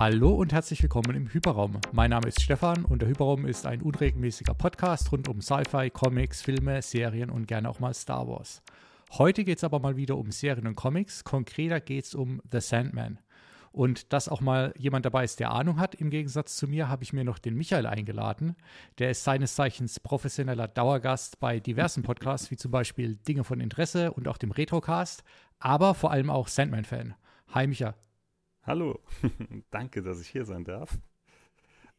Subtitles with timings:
[0.00, 1.78] Hallo und herzlich willkommen im Hyperraum.
[1.92, 6.40] Mein Name ist Stefan und der Hyperraum ist ein unregelmäßiger Podcast rund um Sci-Fi, Comics,
[6.40, 8.62] Filme, Serien und gerne auch mal Star Wars.
[9.18, 11.22] Heute geht es aber mal wieder um Serien und Comics.
[11.22, 13.18] Konkreter geht es um The Sandman.
[13.72, 17.02] Und dass auch mal jemand dabei ist, der Ahnung hat, im Gegensatz zu mir, habe
[17.02, 18.56] ich mir noch den Michael eingeladen.
[19.00, 24.12] Der ist seines Zeichens professioneller Dauergast bei diversen Podcasts, wie zum Beispiel Dinge von Interesse
[24.12, 25.24] und auch dem Retrocast,
[25.58, 27.16] aber vor allem auch Sandman-Fan.
[27.48, 27.94] Hi, Micha.
[28.62, 29.00] Hallo,
[29.70, 30.98] danke, dass ich hier sein darf.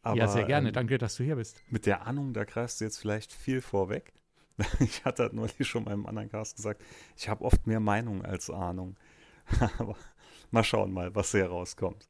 [0.03, 0.69] Aber, ja, sehr gerne.
[0.69, 1.61] Ähm, danke, dass du hier bist.
[1.69, 4.13] Mit der Ahnung, da greifst du jetzt vielleicht viel vorweg.
[4.79, 6.83] Ich hatte halt neulich schon mal im anderen Cast gesagt,
[7.17, 8.95] ich habe oft mehr Meinung als Ahnung.
[9.79, 9.95] Aber
[10.51, 12.07] mal schauen mal, was hier rauskommt.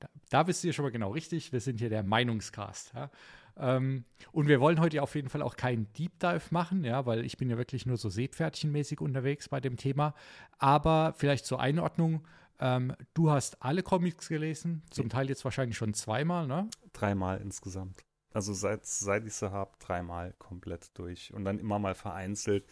[0.00, 1.52] Da, da bist du ja schon mal genau richtig.
[1.52, 2.94] Wir sind hier der Meinungscast.
[2.94, 3.10] Ja?
[3.58, 7.24] Ähm, und wir wollen heute auf jeden Fall auch keinen Deep Dive machen, ja, weil
[7.24, 10.14] ich bin ja wirklich nur so Seepferdchenmäßig unterwegs bei dem Thema.
[10.58, 12.26] Aber vielleicht zur Einordnung.
[12.60, 16.68] Ähm, du hast alle Comics gelesen, zum Teil jetzt wahrscheinlich schon zweimal, ne?
[16.92, 18.04] Dreimal insgesamt.
[18.32, 21.32] Also seit, seit ich sie habe, dreimal komplett durch.
[21.32, 22.64] Und dann immer mal vereinzelt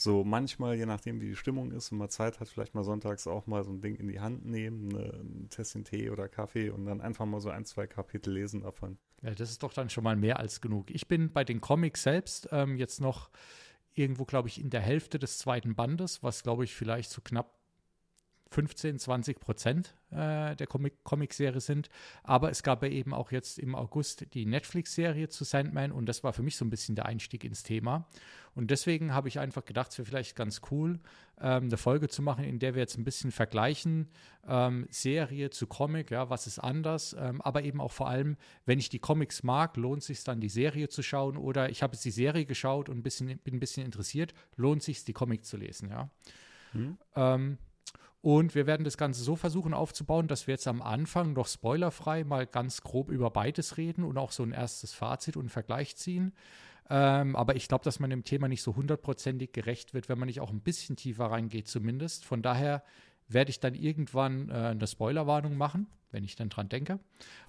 [0.00, 3.26] so manchmal, je nachdem wie die Stimmung ist, wenn man Zeit hat, vielleicht mal sonntags
[3.26, 6.70] auch mal so ein Ding in die Hand nehmen, eine, ein Tässchen Tee oder Kaffee
[6.70, 8.96] und dann einfach mal so ein, zwei Kapitel lesen davon.
[9.22, 10.90] Ja, das ist doch dann schon mal mehr als genug.
[10.92, 13.30] Ich bin bei den Comics selbst ähm, jetzt noch
[13.92, 17.57] irgendwo, glaube ich, in der Hälfte des zweiten Bandes, was, glaube ich, vielleicht so knapp
[18.50, 21.88] 15, 20 Prozent äh, der Comic Comic-Serie sind.
[22.22, 26.24] Aber es gab ja eben auch jetzt im August die Netflix-Serie zu Sandman und das
[26.24, 28.06] war für mich so ein bisschen der Einstieg ins Thema.
[28.54, 30.98] Und deswegen habe ich einfach gedacht, es wäre vielleicht ganz cool,
[31.40, 34.08] ähm, eine Folge zu machen, in der wir jetzt ein bisschen vergleichen,
[34.48, 38.78] ähm, Serie zu Comic, ja, was ist anders, ähm, aber eben auch vor allem, wenn
[38.78, 41.94] ich die Comics mag, lohnt es sich dann, die Serie zu schauen oder ich habe
[41.94, 45.44] jetzt die Serie geschaut und ein bisschen, bin ein bisschen interessiert, lohnt sich die Comic
[45.44, 46.10] zu lesen, ja.
[46.72, 46.98] Hm.
[47.14, 47.58] Ähm,
[48.20, 52.24] und wir werden das Ganze so versuchen aufzubauen, dass wir jetzt am Anfang noch spoilerfrei
[52.24, 56.32] mal ganz grob über beides reden und auch so ein erstes Fazit und Vergleich ziehen.
[56.90, 60.26] Ähm, aber ich glaube, dass man dem Thema nicht so hundertprozentig gerecht wird, wenn man
[60.26, 62.24] nicht auch ein bisschen tiefer reingeht, zumindest.
[62.24, 62.82] Von daher
[63.28, 66.98] werde ich dann irgendwann äh, eine Spoilerwarnung machen, wenn ich dann dran denke.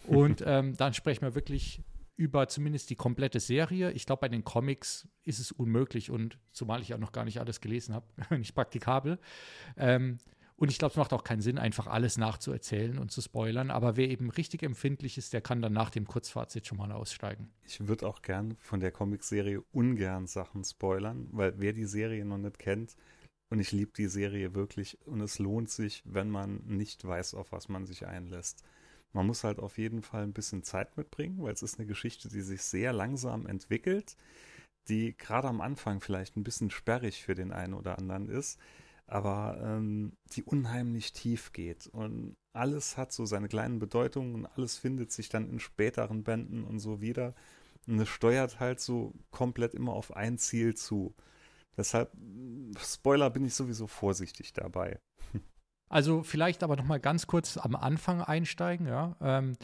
[0.05, 1.81] Und ähm, dann sprechen wir wirklich
[2.15, 3.91] über zumindest die komplette Serie.
[3.93, 7.39] Ich glaube, bei den Comics ist es unmöglich und zumal ich auch noch gar nicht
[7.39, 8.05] alles gelesen habe,
[8.37, 9.19] nicht praktikabel.
[9.77, 10.19] Ähm,
[10.59, 13.71] und ich glaube, es macht auch keinen Sinn, einfach alles nachzuerzählen und zu spoilern.
[13.71, 17.49] Aber wer eben richtig empfindlich ist, der kann dann nach dem Kurzfazit schon mal aussteigen.
[17.65, 22.37] Ich würde auch gern von der Comicserie ungern Sachen spoilern, weil wer die Serie noch
[22.37, 22.97] nicht kennt,
[23.51, 27.51] und ich liebe die Serie wirklich, und es lohnt sich, wenn man nicht weiß, auf
[27.51, 28.63] was man sich einlässt.
[29.13, 32.27] Man muss halt auf jeden Fall ein bisschen Zeit mitbringen, weil es ist eine Geschichte,
[32.27, 34.17] die sich sehr langsam entwickelt,
[34.89, 38.59] die gerade am Anfang vielleicht ein bisschen sperrig für den einen oder anderen ist
[39.11, 41.87] aber ähm, die unheimlich tief geht.
[41.87, 46.63] Und alles hat so seine kleinen Bedeutungen und alles findet sich dann in späteren Bänden
[46.63, 47.33] und so wieder.
[47.87, 51.15] Und es steuert halt so komplett immer auf ein Ziel zu.
[51.77, 52.11] Deshalb,
[52.77, 54.99] Spoiler, bin ich sowieso vorsichtig dabei.
[55.91, 59.15] Also vielleicht aber noch mal ganz kurz am Anfang einsteigen, ja.
[59.21, 59.57] Ähm,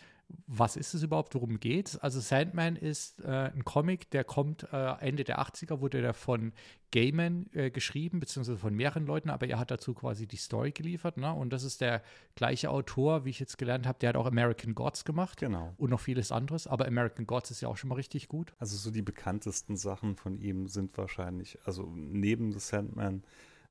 [0.47, 1.97] was ist es überhaupt, worum geht es?
[1.97, 6.53] Also Sandman ist äh, ein Comic, der kommt äh, Ende der 80er, wurde der von
[6.91, 11.17] Gaiman äh, geschrieben, beziehungsweise von mehreren Leuten, aber er hat dazu quasi die Story geliefert.
[11.17, 11.31] Ne?
[11.33, 12.01] Und das ist der
[12.35, 15.39] gleiche Autor, wie ich jetzt gelernt habe, der hat auch American Gods gemacht.
[15.39, 15.73] Genau.
[15.77, 18.53] Und noch vieles anderes, aber American Gods ist ja auch schon mal richtig gut.
[18.59, 23.23] Also so die bekanntesten Sachen von ihm sind wahrscheinlich, also neben The Sandman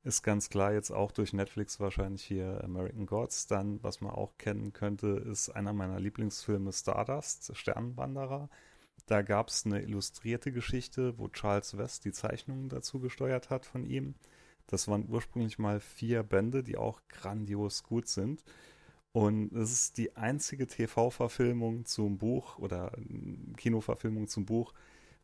[0.04, 3.46] ist ganz klar jetzt auch durch Netflix wahrscheinlich hier American Gods.
[3.46, 8.50] Dann, was man auch kennen könnte, ist einer meiner Lieblingsfilme Stardust, Sternenwanderer.
[9.06, 13.86] Da gab es eine illustrierte Geschichte, wo Charles West die Zeichnungen dazu gesteuert hat von
[13.86, 14.14] ihm.
[14.66, 18.44] Das waren ursprünglich mal vier Bände, die auch grandios gut sind.
[19.12, 22.92] Und es ist die einzige TV-Verfilmung zum Buch oder
[23.56, 24.74] Kinoverfilmung zum Buch,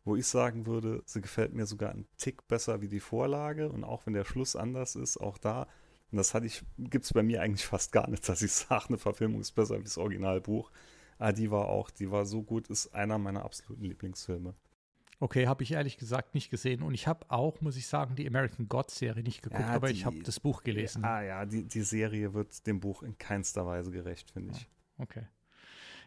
[0.03, 3.83] wo ich sagen würde, sie gefällt mir sogar einen Tick besser wie die Vorlage und
[3.83, 5.67] auch wenn der Schluss anders ist, auch da,
[6.11, 8.89] und das hatte ich, gibt es bei mir eigentlich fast gar nicht, dass ich sage,
[8.89, 10.71] eine Verfilmung ist besser wie das Originalbuch.
[11.17, 14.55] Aber ah, die war auch, die war so gut, ist einer meiner absoluten Lieblingsfilme.
[15.19, 16.81] Okay, habe ich ehrlich gesagt nicht gesehen.
[16.81, 19.89] Und ich habe auch, muss ich sagen, die American Gods Serie nicht geguckt, ja, aber
[19.89, 21.05] die, ich habe das Buch gelesen.
[21.05, 24.67] Ah ja, die, die Serie wird dem Buch in keinster Weise gerecht, finde ich.
[24.97, 25.27] Okay.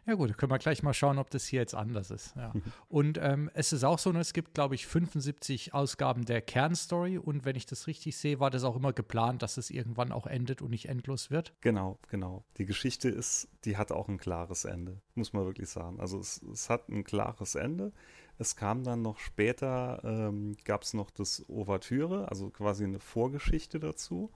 [0.06, 2.36] Ja gut, können wir gleich mal schauen, ob das hier jetzt anders ist.
[2.36, 2.52] Ja.
[2.88, 7.18] Und ähm, es ist auch so, ne, es gibt, glaube ich, 75 Ausgaben der Kernstory
[7.18, 10.26] und wenn ich das richtig sehe, war das auch immer geplant, dass es irgendwann auch
[10.26, 11.54] endet und nicht endlos wird.
[11.60, 12.44] Genau, genau.
[12.58, 16.00] Die Geschichte ist, die hat auch ein klares Ende, muss man wirklich sagen.
[16.00, 17.92] Also es, es hat ein klares Ende.
[18.38, 23.78] Es kam dann noch später, ähm, gab es noch das Ouvertüre, also quasi eine Vorgeschichte
[23.78, 24.30] dazu.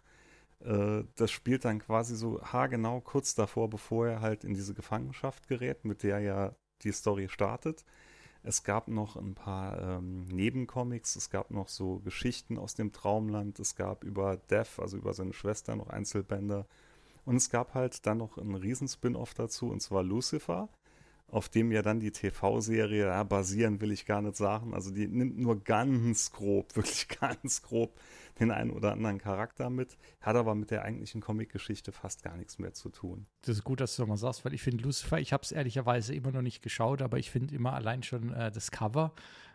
[0.60, 5.48] Äh, das spielt dann quasi so haargenau kurz davor, bevor er halt in diese Gefangenschaft
[5.48, 7.84] gerät, mit der ja die Story startet.
[8.42, 13.58] Es gab noch ein paar ähm, Nebencomics, es gab noch so Geschichten aus dem Traumland,
[13.58, 16.66] es gab über Death, also über seine Schwester, noch Einzelbänder.
[17.24, 20.68] Und es gab halt dann noch einen Riesen-Spin-Off dazu, und zwar Lucifer
[21.30, 25.06] auf dem ja dann die TV-Serie, ja, basieren will ich gar nicht sagen, also die
[25.06, 27.98] nimmt nur ganz grob, wirklich ganz grob
[28.40, 32.58] den einen oder anderen Charakter mit, hat aber mit der eigentlichen Comic-Geschichte fast gar nichts
[32.58, 33.26] mehr zu tun.
[33.42, 36.14] Das ist gut, dass du nochmal sagst, weil ich finde Lucifer, ich habe es ehrlicherweise
[36.14, 39.12] immer noch nicht geschaut, aber ich finde immer allein schon äh, das Cover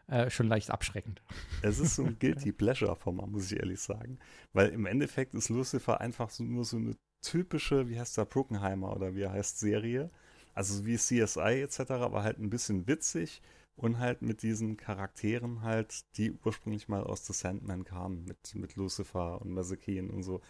[0.07, 1.21] äh, schon leicht abschreckend.
[1.61, 4.19] Es ist so ein Guilty Pleasure-Format, muss ich ehrlich sagen,
[4.51, 8.93] weil im Endeffekt ist Lucifer einfach so, nur so eine typische, wie heißt der, Bruckenheimer
[8.93, 10.09] oder wie heißt, Serie,
[10.53, 13.41] also wie CSI etc., aber halt ein bisschen witzig
[13.75, 18.75] und halt mit diesen Charakteren halt, die ursprünglich mal aus The Sandman kamen, mit, mit
[18.75, 20.41] Lucifer und Mazekine und so.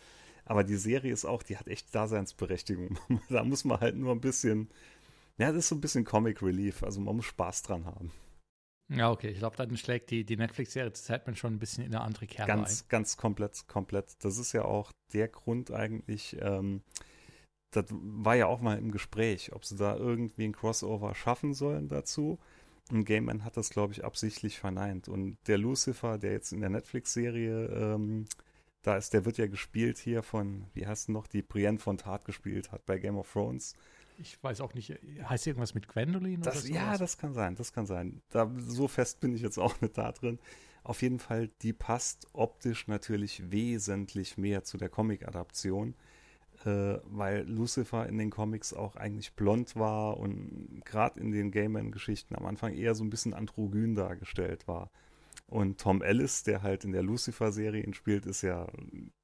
[0.45, 2.97] Aber die Serie ist auch, die hat echt Daseinsberechtigung.
[3.29, 4.69] da muss man halt nur ein bisschen,
[5.38, 8.11] ja, das ist so ein bisschen Comic Relief, also man muss Spaß dran haben.
[8.89, 12.03] Ja, okay, ich glaube, dann schlägt die, die Netflix-Serie Sandman schon ein bisschen in eine
[12.03, 12.89] andere Kerbe ganz, ein.
[12.89, 14.23] Ganz komplett, komplett.
[14.23, 16.81] Das ist ja auch der Grund eigentlich, ähm,
[17.75, 21.87] das war ja auch mal im Gespräch, ob sie da irgendwie ein Crossover schaffen sollen
[21.87, 22.39] dazu.
[22.91, 25.07] Und Game Man hat das, glaube ich, absichtlich verneint.
[25.07, 28.25] Und der Lucifer, der jetzt in der Netflix-Serie ähm,
[28.81, 32.25] da ist, der wird ja gespielt hier von, wie heißt noch, die Brienne von Tat
[32.25, 33.75] gespielt hat bei Game of Thrones.
[34.17, 34.93] Ich weiß auch nicht,
[35.23, 38.21] heißt irgendwas mit Gwendolyn das, oder Ja, das kann sein, das kann sein.
[38.29, 40.39] Da, so fest bin ich jetzt auch nicht da drin.
[40.83, 45.95] Auf jeden Fall, die passt optisch natürlich wesentlich mehr zu der Comic-Adaption
[46.65, 52.36] äh, weil Lucifer in den Comics auch eigentlich blond war und gerade in den Gaiman-Geschichten
[52.36, 54.92] am Anfang eher so ein bisschen androgyn dargestellt war.
[55.48, 58.68] Und Tom Ellis, der halt in der Lucifer-Serie spielt, ist ja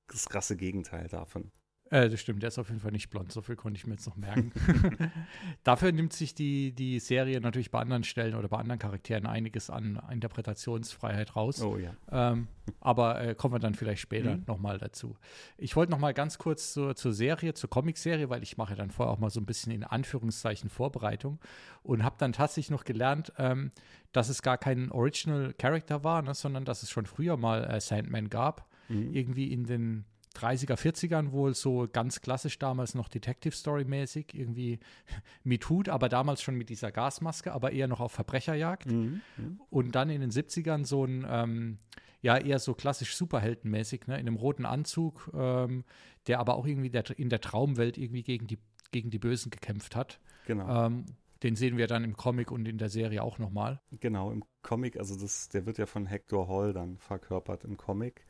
[0.07, 1.51] das krasse Gegenteil davon.
[1.91, 3.93] Äh, das stimmt, der ist auf jeden Fall nicht blond, so viel konnte ich mir
[3.93, 4.51] jetzt noch merken.
[5.63, 9.69] Dafür nimmt sich die, die Serie natürlich bei anderen Stellen oder bei anderen Charakteren einiges
[9.69, 11.61] an Interpretationsfreiheit raus.
[11.61, 11.93] Oh ja.
[12.11, 12.47] Ähm,
[12.79, 14.43] aber äh, kommen wir dann vielleicht später mhm.
[14.45, 15.15] nochmal dazu.
[15.57, 19.11] Ich wollte nochmal ganz kurz zur, zur Serie, zur Comicserie, weil ich mache dann vorher
[19.11, 21.39] auch mal so ein bisschen in Anführungszeichen Vorbereitung
[21.81, 23.71] und habe dann tatsächlich noch gelernt, ähm,
[24.11, 27.81] dass es gar kein Original Character war, ne, sondern dass es schon früher mal äh,
[27.81, 28.67] Sandman gab.
[28.89, 29.13] Mhm.
[29.13, 30.05] Irgendwie in den
[30.39, 34.79] 30er, 40ern wohl so ganz klassisch damals noch Detective Story mäßig, irgendwie
[35.43, 38.91] mit Hut, aber damals schon mit dieser Gasmaske, aber eher noch auf Verbrecherjagd.
[38.91, 39.21] Mhm.
[39.37, 39.61] Mhm.
[39.69, 41.77] Und dann in den 70ern so ein, ähm,
[42.21, 45.83] ja, eher so klassisch Superheldenmäßig, ne, in einem roten Anzug, ähm,
[46.27, 48.59] der aber auch irgendwie der, in der Traumwelt irgendwie gegen die,
[48.91, 50.19] gegen die Bösen gekämpft hat.
[50.45, 50.87] Genau.
[50.87, 51.05] Ähm,
[51.43, 53.79] den sehen wir dann im Comic und in der Serie auch nochmal.
[53.99, 58.25] Genau, im Comic, also das, der wird ja von Hector Hall dann verkörpert im Comic.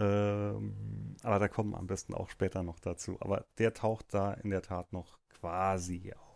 [0.00, 3.18] Ähm, aber da kommen am besten auch später noch dazu.
[3.20, 6.30] Aber der taucht da in der Tat noch quasi auf.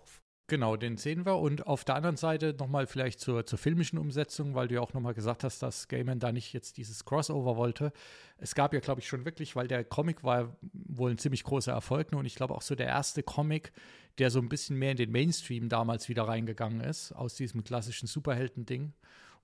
[0.46, 1.38] Genau, den sehen wir.
[1.38, 4.92] Und auf der anderen Seite nochmal vielleicht zur, zur filmischen Umsetzung, weil du ja auch
[4.92, 7.92] nochmal gesagt hast, dass Gaiman da nicht jetzt dieses Crossover wollte.
[8.36, 11.72] Es gab ja, glaube ich, schon wirklich, weil der Comic war wohl ein ziemlich großer
[11.72, 13.72] Erfolg und ich glaube auch so der erste Comic,
[14.18, 18.06] der so ein bisschen mehr in den Mainstream damals wieder reingegangen ist, aus diesem klassischen
[18.06, 18.92] Superhelden-Ding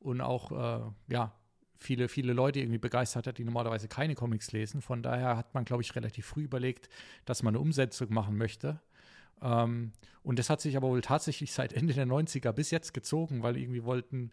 [0.00, 1.32] und auch, äh, ja,
[1.81, 4.82] viele, viele Leute irgendwie begeistert hat, die normalerweise keine Comics lesen.
[4.82, 6.88] Von daher hat man, glaube ich, relativ früh überlegt,
[7.25, 8.81] dass man eine Umsetzung machen möchte.
[9.43, 13.43] Ähm, und das hat sich aber wohl tatsächlich seit Ende der 90er bis jetzt gezogen,
[13.43, 14.31] weil irgendwie wollten,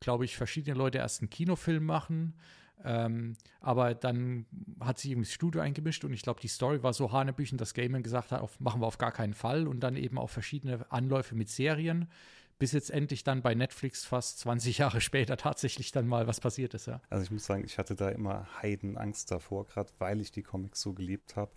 [0.00, 2.34] glaube ich, verschiedene Leute erst einen Kinofilm machen.
[2.82, 4.46] Ähm, aber dann
[4.80, 7.74] hat sich irgendwie das Studio eingemischt und ich glaube, die Story war so hanebüchen, dass
[7.74, 10.90] Gaiman gesagt hat, auf, machen wir auf gar keinen Fall und dann eben auch verschiedene
[10.90, 12.08] Anläufe mit Serien
[12.58, 16.74] bis jetzt endlich dann bei Netflix fast 20 Jahre später tatsächlich dann mal was passiert
[16.74, 17.00] ist, ja.
[17.10, 20.80] Also ich muss sagen, ich hatte da immer Heidenangst davor, gerade weil ich die Comics
[20.80, 21.50] so geliebt habe.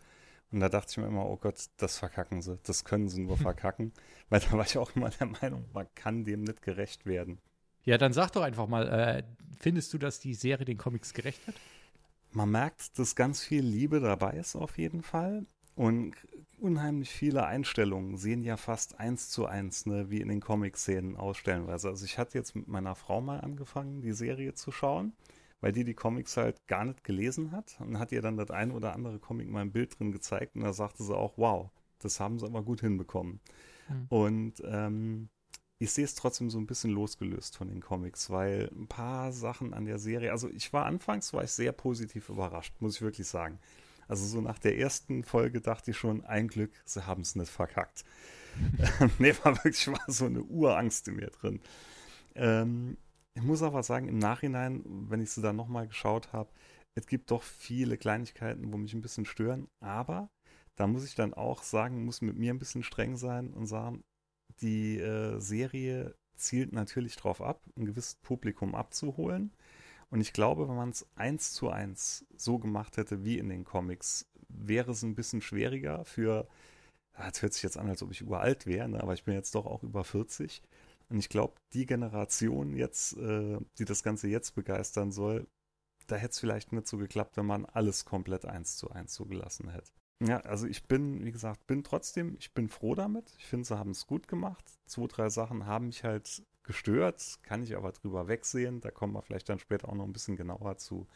[0.52, 3.38] Und da dachte ich mir immer, oh Gott, das verkacken sie, das können sie nur
[3.38, 3.94] verkacken.
[4.30, 7.40] weil da war ich auch immer der Meinung, man kann dem nicht gerecht werden.
[7.84, 9.24] Ja, dann sag doch einfach mal, äh,
[9.58, 11.58] findest du, dass die Serie den Comics gerecht wird?
[12.32, 15.46] Man merkt, dass ganz viel Liebe dabei ist auf jeden Fall.
[15.80, 16.14] Und
[16.60, 21.88] unheimlich viele Einstellungen sehen ja fast eins zu eins, ne, wie in den Comic-Szenen ausstellenweise.
[21.88, 25.14] Also ich hatte jetzt mit meiner Frau mal angefangen, die Serie zu schauen,
[25.62, 28.72] weil die die Comics halt gar nicht gelesen hat und hat ihr dann das ein
[28.72, 31.70] oder andere Comic mal ein Bild drin gezeigt und da sagte sie auch, wow,
[32.00, 33.40] das haben sie aber gut hinbekommen.
[33.88, 34.06] Mhm.
[34.10, 35.30] Und ähm,
[35.78, 39.74] ich sehe es trotzdem so ein bisschen losgelöst von den Comics, weil ein paar Sachen
[39.74, 43.28] an der Serie, also ich war anfangs, war ich sehr positiv überrascht, muss ich wirklich
[43.28, 43.60] sagen.
[44.10, 47.52] Also so nach der ersten Folge dachte ich schon, ein Glück, sie haben es nicht
[47.52, 48.04] verkackt.
[49.20, 51.62] nee, war wirklich war so eine Urangst in mir drin.
[52.36, 52.98] Ähm,
[53.36, 56.50] ich muss aber sagen, im Nachhinein, wenn ich sie dann nochmal geschaut habe,
[56.96, 60.30] es gibt doch viele Kleinigkeiten, wo mich ein bisschen stören, aber
[60.76, 64.02] da muss ich dann auch sagen, muss mit mir ein bisschen streng sein und sagen,
[64.62, 69.54] die äh, Serie zielt natürlich darauf ab, ein gewisses Publikum abzuholen.
[70.10, 73.64] Und ich glaube, wenn man es eins zu eins so gemacht hätte wie in den
[73.64, 76.48] Comics, wäre es ein bisschen schwieriger für,
[77.14, 79.02] es hört sich jetzt an, als ob ich uralt wäre, ne?
[79.02, 80.62] aber ich bin jetzt doch auch über 40.
[81.10, 85.48] Und ich glaube, die Generation jetzt, äh, die das Ganze jetzt begeistern soll,
[86.08, 89.70] da hätte es vielleicht nicht so geklappt, wenn man alles komplett eins zu eins zugelassen
[89.70, 89.92] hätte.
[90.22, 93.34] Ja, also ich bin, wie gesagt, bin trotzdem, ich bin froh damit.
[93.38, 94.66] Ich finde, sie haben es gut gemacht.
[94.86, 98.80] Zwei, drei Sachen haben mich halt gestört, kann ich aber drüber wegsehen.
[98.80, 101.08] Da kommen wir vielleicht dann später auch noch ein bisschen genauer zu.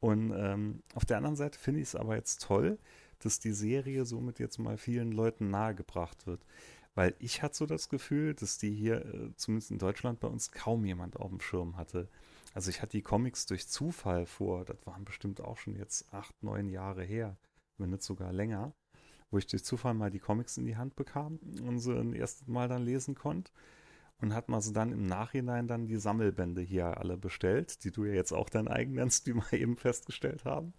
[0.00, 2.78] Und ähm, auf der anderen Seite finde ich es aber jetzt toll,
[3.20, 6.44] dass die Serie somit jetzt mal vielen Leuten nahegebracht wird.
[6.94, 10.52] Weil ich hatte so das Gefühl, dass die hier, äh, zumindest in Deutschland bei uns,
[10.52, 12.06] kaum jemand auf dem Schirm hatte.
[12.52, 16.34] Also ich hatte die Comics durch Zufall vor, das waren bestimmt auch schon jetzt acht,
[16.42, 17.38] neun Jahre her,
[17.78, 18.74] wenn nicht sogar länger,
[19.30, 22.46] wo ich durch Zufall mal die Comics in die Hand bekam und sie ein erstes
[22.46, 23.50] Mal dann lesen konnte.
[24.22, 28.04] Und hat man sie dann im Nachhinein dann die Sammelbände hier alle bestellt, die du
[28.04, 30.72] ja jetzt auch dein eigen nennst, wie wir eben festgestellt haben.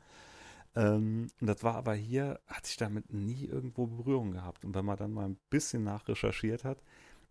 [0.76, 4.64] Ähm, und das war aber hier, hatte ich damit nie irgendwo Berührung gehabt.
[4.64, 6.82] Und wenn man dann mal ein bisschen nachrecherchiert hat,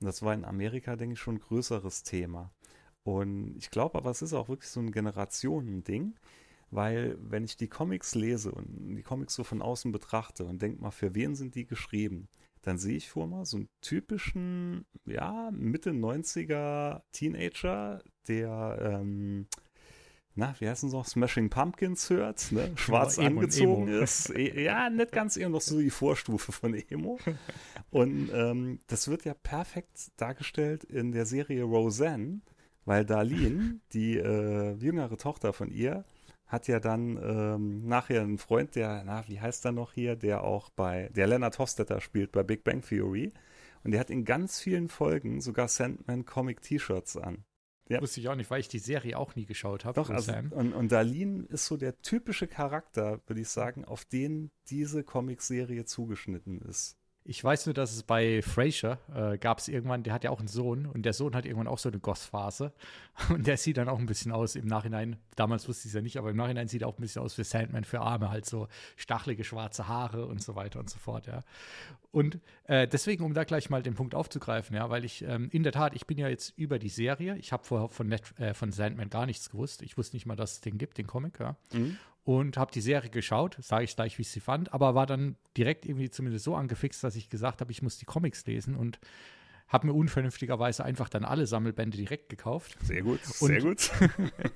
[0.01, 2.51] das war in Amerika, denke ich, schon ein größeres Thema.
[3.05, 6.15] Und ich glaube aber, es ist auch wirklich so ein Generationending,
[6.71, 10.83] weil wenn ich die Comics lese und die Comics so von außen betrachte und denke
[10.83, 12.29] mal, für wen sind die geschrieben,
[12.63, 19.49] dann sehe ich vor mir so einen typischen, ja, Mitte 90er Teenager, der, ähm,
[20.35, 22.73] na, wie heißen sie noch, Smashing Pumpkins hört, ne?
[22.77, 24.03] schwarz ja, angezogen Emo.
[24.03, 24.31] ist.
[24.31, 27.19] E, ja, nicht ganz eher noch so die Vorstufe von Emo.
[27.91, 32.41] Und ähm, das wird ja perfekt dargestellt in der Serie Roseanne,
[32.85, 36.05] weil Darlene, die äh, jüngere Tochter von ihr,
[36.53, 40.45] hat ja dann ähm, nachher einen Freund, der, na, wie heißt er noch hier, der
[40.45, 43.33] auch bei, der Leonard Hofstetter spielt bei Big Bang Theory.
[43.83, 47.45] Und der hat in ganz vielen Folgen sogar Sandman Comic T-Shirts an.
[47.89, 48.01] Ja.
[48.01, 49.95] Wusste ich auch nicht, weil ich die Serie auch nie geschaut habe.
[49.95, 54.51] Doch, also, und, und Darlene ist so der typische Charakter, würde ich sagen, auf den
[54.69, 56.97] diese Comicserie zugeschnitten ist.
[57.25, 60.41] Ich weiß nur, dass es bei Frasier äh, gab es irgendwann, der hat ja auch
[60.41, 62.73] einen Sohn und der Sohn hat irgendwann auch so eine Goth-Phase
[63.29, 66.01] und der sieht dann auch ein bisschen aus im Nachhinein, damals wusste ich es ja
[66.01, 68.45] nicht, aber im Nachhinein sieht er auch ein bisschen aus wie Sandman für Arme, halt
[68.47, 71.41] so stachelige schwarze Haare und so weiter und so fort, ja.
[72.11, 75.63] Und äh, deswegen, um da gleich mal den Punkt aufzugreifen, ja, weil ich ähm, in
[75.63, 78.53] der Tat, ich bin ja jetzt über die Serie, ich habe vorher von, Net, äh,
[78.53, 81.39] von Sandman gar nichts gewusst, ich wusste nicht mal, dass es den gibt, den Comic,
[81.39, 81.57] ja.
[81.73, 85.07] Mhm und habe die Serie geschaut, sage ich gleich, wie ich sie fand, aber war
[85.07, 88.77] dann direkt irgendwie zumindest so angefixt, dass ich gesagt habe, ich muss die Comics lesen
[88.77, 89.01] und
[89.73, 92.77] habe mir unvernünftigerweise einfach dann alle Sammelbände direkt gekauft.
[92.83, 93.91] Sehr gut, sehr gut.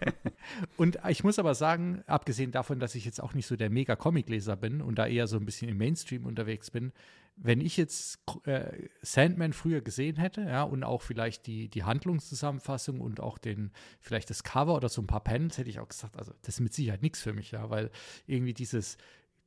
[0.76, 4.56] und ich muss aber sagen, abgesehen davon, dass ich jetzt auch nicht so der Mega-Comic-Leser
[4.56, 6.92] bin und da eher so ein bisschen im Mainstream unterwegs bin,
[7.36, 13.00] wenn ich jetzt äh, Sandman früher gesehen hätte, ja, und auch vielleicht die, die Handlungszusammenfassung
[13.00, 16.16] und auch den, vielleicht das Cover oder so ein paar Panels, hätte ich auch gesagt,
[16.16, 17.90] also das ist mit Sicherheit nichts für mich, ja, weil
[18.26, 18.96] irgendwie dieses,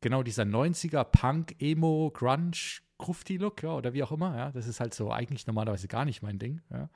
[0.02, 2.52] genau dieser 90er Punk, Emo, Grunge,
[3.00, 6.22] Grufti-Look, ja, oder wie auch immer, ja, das ist halt so eigentlich normalerweise gar nicht
[6.22, 6.90] mein Ding, ja.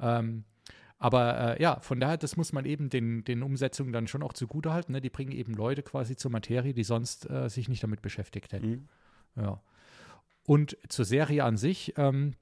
[0.00, 0.44] Ähm,
[1.00, 4.34] aber äh, ja, von daher, das muss man eben den, den Umsetzungen dann schon auch
[4.34, 4.92] zugutehalten.
[4.92, 5.00] Ne?
[5.00, 8.68] Die bringen eben Leute quasi zur Materie, die sonst äh, sich nicht damit beschäftigt hätten.
[9.34, 9.42] Mhm.
[9.42, 9.62] Ja.
[10.50, 12.34] Und zur Serie an sich, ähm,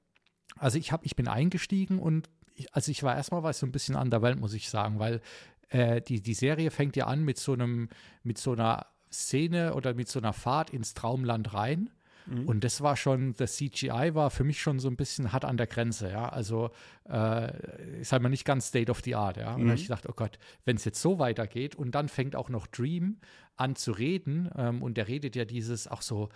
[0.57, 3.71] also ich habe, ich bin eingestiegen und ich, also ich war erstmal was so ein
[3.71, 5.21] bisschen an der Welt, muss ich sagen, weil
[5.69, 7.87] äh, die, die Serie fängt ja an mit so einem,
[8.23, 11.91] mit so einer Szene oder mit so einer Fahrt ins Traumland rein.
[12.25, 12.47] Mhm.
[12.47, 15.57] Und das war schon, das CGI war für mich schon so ein bisschen hart an
[15.57, 16.29] der Grenze, ja.
[16.29, 16.71] Also
[17.07, 19.53] äh, ist halt mal nicht ganz State of the Art, ja.
[19.53, 19.73] Und mhm.
[19.73, 23.19] ich dachte, oh Gott, wenn es jetzt so weitergeht und dann fängt auch noch Dream
[23.55, 26.29] an zu reden ähm, und der redet ja dieses auch so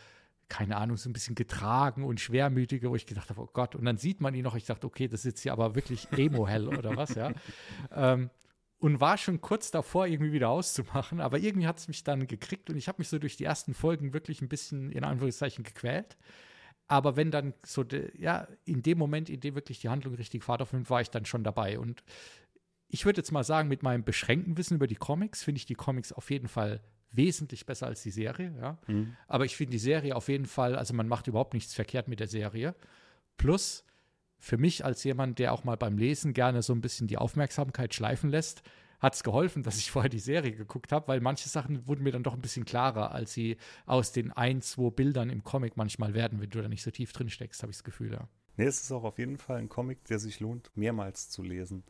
[0.50, 3.86] keine Ahnung, so ein bisschen getragen und schwermütiger, wo ich gedacht habe, oh Gott, und
[3.86, 6.68] dann sieht man ihn noch, ich dachte, okay, das ist jetzt hier aber wirklich Emo-Hell
[6.68, 7.32] oder was, ja.
[7.92, 8.30] ähm,
[8.80, 12.70] und war schon kurz davor, irgendwie wieder auszumachen, aber irgendwie hat es mich dann gekriegt
[12.70, 16.18] und ich habe mich so durch die ersten Folgen wirklich ein bisschen, in Anführungszeichen, gequält.
[16.88, 20.44] Aber wenn dann so, de, ja, in dem Moment, in dem wirklich die Handlung richtig
[20.44, 21.80] Fahrt aufnimmt, war ich dann schon dabei.
[21.80, 22.04] Und
[22.90, 25.76] ich würde jetzt mal sagen, mit meinem beschränkten Wissen über die Comics finde ich die
[25.76, 26.82] Comics auf jeden Fall
[27.14, 28.78] wesentlich besser als die Serie, ja.
[28.88, 29.16] Mhm.
[29.28, 32.20] Aber ich finde die Serie auf jeden Fall, also man macht überhaupt nichts verkehrt mit
[32.20, 32.76] der Serie.
[33.38, 33.86] Plus,
[34.40, 37.94] für mich als jemand, der auch mal beim Lesen gerne so ein bisschen die Aufmerksamkeit
[37.94, 38.62] schleifen lässt,
[39.00, 42.12] hat es geholfen, dass ich vorher die Serie geguckt habe, weil manche Sachen wurden mir
[42.12, 46.14] dann doch ein bisschen klarer, als sie aus den ein, zwei Bildern im Comic manchmal
[46.14, 48.28] werden, wenn du da nicht so tief drin steckst, habe ich das Gefühl, ja.
[48.56, 51.84] Nee, es ist auch auf jeden Fall ein Comic, der sich lohnt, mehrmals zu lesen.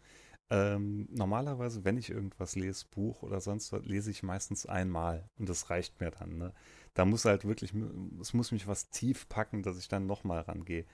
[0.51, 5.49] Ähm, normalerweise, wenn ich irgendwas lese, Buch oder sonst was, lese ich meistens einmal und
[5.49, 6.37] das reicht mir dann.
[6.37, 6.53] Ne?
[6.93, 7.73] Da muss halt wirklich,
[8.21, 10.85] es muss mich was tief packen, dass ich dann nochmal rangehe.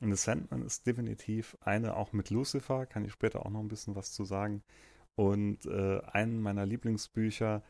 [0.00, 3.68] Und The Sandman ist definitiv eine, auch mit Lucifer, kann ich später auch noch ein
[3.68, 4.62] bisschen was zu sagen.
[5.16, 7.62] Und äh, einen meiner Lieblingsbücher,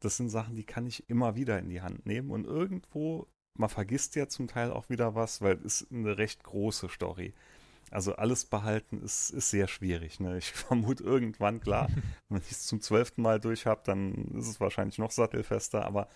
[0.00, 2.30] das sind Sachen, die kann ich immer wieder in die Hand nehmen.
[2.30, 3.26] Und irgendwo,
[3.58, 7.34] man vergisst ja zum Teil auch wieder was, weil es ist eine recht große Story.
[7.92, 10.20] Also alles behalten ist, ist sehr schwierig.
[10.20, 10.38] Ne?
[10.38, 11.88] Ich vermute irgendwann, klar,
[12.28, 15.84] wenn ich es zum zwölften Mal durch habe, dann ist es wahrscheinlich noch sattelfester.
[15.84, 16.08] Aber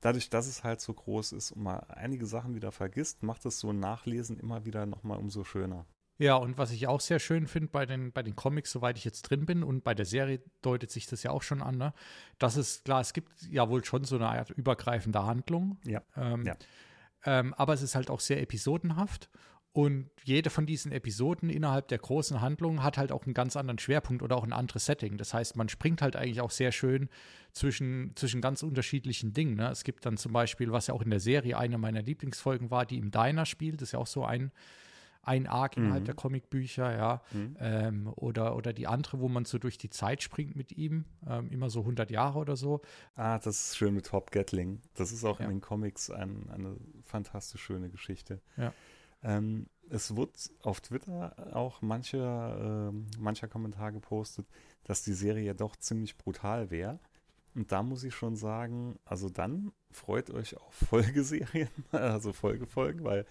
[0.00, 3.60] dadurch, dass es halt so groß ist und man einige Sachen wieder vergisst, macht es
[3.60, 5.86] so ein Nachlesen immer wieder nochmal umso schöner.
[6.20, 9.06] Ja, und was ich auch sehr schön finde bei den, bei den Comics, soweit ich
[9.06, 11.94] jetzt drin bin, und bei der Serie deutet sich das ja auch schon an, ne?
[12.38, 15.78] dass es, klar, es gibt ja wohl schon so eine Art übergreifende Handlung.
[15.86, 16.02] Ja.
[16.16, 16.56] Ähm, ja.
[17.24, 19.30] Ähm, aber es ist halt auch sehr episodenhaft.
[19.72, 23.78] Und jede von diesen Episoden innerhalb der großen Handlung hat halt auch einen ganz anderen
[23.78, 25.16] Schwerpunkt oder auch ein anderes Setting.
[25.16, 27.08] Das heißt, man springt halt eigentlich auch sehr schön
[27.52, 29.54] zwischen, zwischen ganz unterschiedlichen Dingen.
[29.54, 29.70] Ne?
[29.70, 32.84] Es gibt dann zum Beispiel, was ja auch in der Serie eine meiner Lieblingsfolgen war,
[32.84, 33.80] die im Diner spielt.
[33.80, 34.50] Das ist ja auch so ein,
[35.22, 36.06] ein Arc innerhalb mhm.
[36.06, 37.22] der Comicbücher, ja.
[37.30, 37.56] Mhm.
[37.60, 41.48] Ähm, oder, oder die andere, wo man so durch die Zeit springt mit ihm, ähm,
[41.50, 42.80] immer so 100 Jahre oder so.
[43.14, 44.80] Ah, das ist schön mit Hop Gatling.
[44.94, 45.44] Das ist auch ja.
[45.44, 48.40] in den Comics ein, eine fantastisch schöne Geschichte.
[48.56, 48.72] Ja.
[49.22, 54.46] Ähm, es wird auf Twitter auch manche, äh, mancher Kommentar gepostet,
[54.84, 57.00] dass die Serie ja doch ziemlich brutal wäre.
[57.54, 63.26] Und da muss ich schon sagen, also dann freut euch auf Folgeserien, also Folgefolgen, weil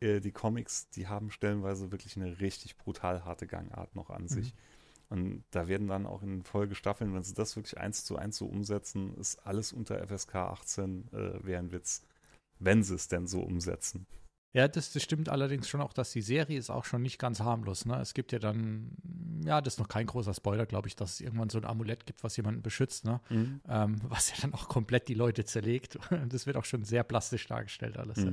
[0.00, 4.28] äh, die Comics, die haben stellenweise wirklich eine richtig brutal harte Gangart noch an mhm.
[4.28, 4.54] sich.
[5.10, 8.46] Und da werden dann auch in Folgestaffeln, wenn sie das wirklich eins zu eins so
[8.46, 12.02] umsetzen, ist alles unter FSK 18 äh, wäre ein Witz,
[12.60, 14.06] wenn sie es denn so umsetzen.
[14.52, 17.40] Ja, das, das, stimmt allerdings schon auch, dass die Serie ist auch schon nicht ganz
[17.40, 17.86] harmlos.
[17.86, 18.00] Ne?
[18.00, 18.96] Es gibt ja dann,
[19.44, 22.04] ja, das ist noch kein großer Spoiler, glaube ich, dass es irgendwann so ein Amulett
[22.04, 23.20] gibt, was jemanden beschützt, ne?
[23.30, 23.60] Mhm.
[23.68, 25.98] Ähm, was ja dann auch komplett die Leute zerlegt.
[26.28, 28.18] Das wird auch schon sehr plastisch dargestellt alles.
[28.18, 28.26] Mhm.
[28.26, 28.32] Ja.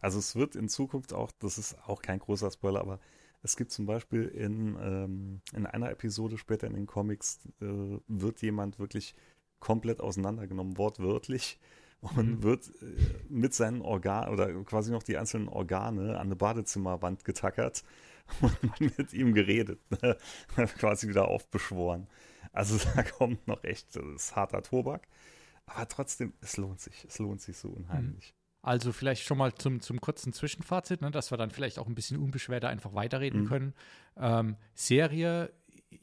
[0.00, 2.98] Also es wird in Zukunft auch, das ist auch kein großer Spoiler, aber
[3.42, 8.42] es gibt zum Beispiel in, ähm, in einer Episode später in den Comics, äh, wird
[8.42, 9.14] jemand wirklich
[9.58, 11.58] komplett auseinandergenommen, wortwörtlich
[12.00, 12.42] und mhm.
[12.42, 17.84] wird äh, mit seinen Organen oder quasi noch die einzelnen Organe an eine Badezimmerwand getackert
[18.40, 20.16] und mit ihm geredet, ne?
[20.78, 22.06] quasi wieder aufbeschworen.
[22.52, 25.06] Also da kommt noch echt, das ist harter Tobak,
[25.66, 28.32] aber trotzdem, es lohnt sich, es lohnt sich so unheimlich.
[28.32, 28.40] Mhm.
[28.62, 31.94] Also vielleicht schon mal zum, zum kurzen Zwischenfazit, ne, dass wir dann vielleicht auch ein
[31.94, 33.46] bisschen unbeschwerter einfach weiterreden mhm.
[33.46, 33.74] können.
[34.18, 35.50] Ähm, Serie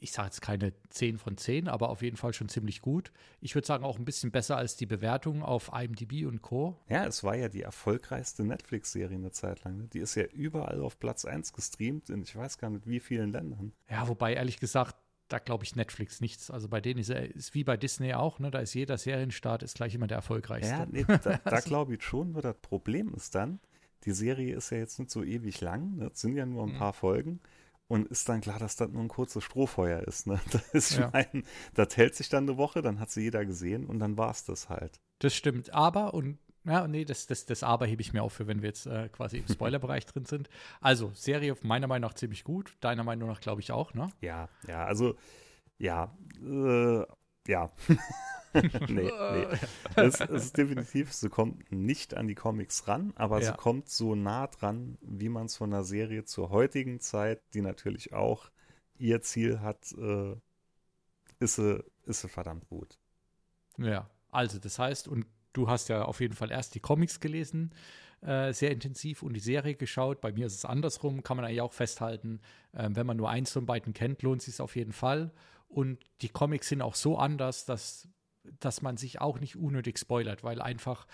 [0.00, 3.10] ich sage jetzt keine 10 von 10, aber auf jeden Fall schon ziemlich gut.
[3.40, 6.76] Ich würde sagen, auch ein bisschen besser als die Bewertung auf IMDb und Co.
[6.88, 9.78] Ja, es war ja die erfolgreichste Netflix-Serie eine Zeit lang.
[9.78, 9.88] Ne?
[9.92, 13.32] Die ist ja überall auf Platz 1 gestreamt in ich weiß gar nicht wie vielen
[13.32, 13.72] Ländern.
[13.88, 14.96] Ja, wobei ehrlich gesagt,
[15.28, 16.50] da glaube ich Netflix nichts.
[16.50, 18.50] Also bei denen ist es wie bei Disney auch, ne?
[18.50, 20.72] Da ist jeder Serienstart ist gleich immer der erfolgreichste.
[20.72, 23.60] Ja, nee, da, da also glaube ich schon, nur das Problem ist dann,
[24.04, 26.08] die Serie ist ja jetzt nicht so ewig lang, ne?
[26.08, 26.78] das sind ja nur ein mhm.
[26.78, 27.40] paar Folgen
[27.88, 30.26] und ist dann klar, dass das nur ein kurzes Strohfeuer ist.
[30.26, 30.38] Ne?
[30.52, 31.10] Das, ist ja.
[31.12, 34.30] mein, das hält sich dann eine Woche, dann hat sie jeder gesehen und dann war
[34.30, 35.00] es das halt.
[35.18, 35.72] Das stimmt.
[35.74, 38.68] Aber, und ja, nee, das, das, das Aber hebe ich mir auf für, wenn wir
[38.68, 40.50] jetzt äh, quasi im Spoilerbereich drin sind.
[40.80, 44.10] Also, Serie meiner Meinung nach ziemlich gut, deiner Meinung nach glaube ich auch, ne?
[44.20, 45.16] Ja, ja, also,
[45.78, 47.04] ja, äh,
[47.46, 47.70] ja.
[48.88, 49.46] nee, nee.
[49.96, 53.52] Es, es, ist definitiv, sie kommt nicht an die Comics ran, aber ja.
[53.52, 57.60] sie kommt so nah dran, wie man es von der Serie zur heutigen Zeit, die
[57.60, 58.50] natürlich auch
[58.98, 60.34] ihr Ziel hat, äh,
[61.40, 62.98] ist, sie, ist sie verdammt gut.
[63.76, 67.72] Ja, also das heißt, und du hast ja auf jeden Fall erst die Comics gelesen,
[68.20, 70.20] äh, sehr intensiv und die Serie geschaut.
[70.20, 72.40] Bei mir ist es andersrum, kann man eigentlich auch festhalten.
[72.72, 75.32] Äh, wenn man nur eins von beiden kennt, lohnt es sich auf jeden Fall.
[75.68, 78.08] Und die Comics sind auch so anders, dass
[78.60, 81.06] dass man sich auch nicht unnötig spoilert, weil einfach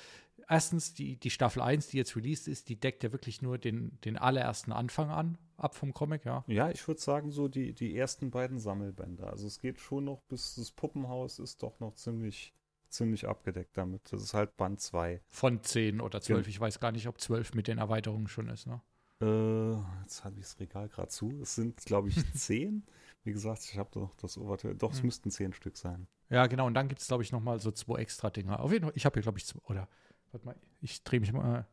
[0.49, 3.99] erstens die, die Staffel 1, die jetzt released ist, die deckt ja wirklich nur den,
[4.05, 6.45] den allerersten Anfang an, ab vom Comic, ja.
[6.47, 9.27] Ja, ich würde sagen, so die, die ersten beiden Sammelbände.
[9.27, 12.53] Also es geht schon noch bis das Puppenhaus ist doch noch ziemlich,
[12.89, 14.13] ziemlich abgedeckt damit.
[14.13, 15.21] Das ist halt Band 2.
[15.29, 16.47] Von 10 oder 12.
[16.47, 16.51] Ja.
[16.51, 18.81] Ich weiß gar nicht, ob 12 mit den Erweiterungen schon ist, ne?
[19.21, 21.31] Äh, jetzt habe ich das Regal gerade zu.
[21.41, 22.85] Es sind, glaube ich, 10.
[23.25, 24.75] Wie gesagt, ich habe doch das Overture.
[24.75, 25.07] Doch, es hm.
[25.07, 26.07] müssten 10 Stück sein.
[26.31, 26.67] Ja, genau.
[26.67, 28.61] Und dann gibt es, glaube ich, noch mal so zwei extra Dinger.
[28.61, 29.89] Auf jeden Fall, ich habe hier, glaube ich, zwei, oder,
[30.31, 31.67] warte mal, ich drehe mich mal.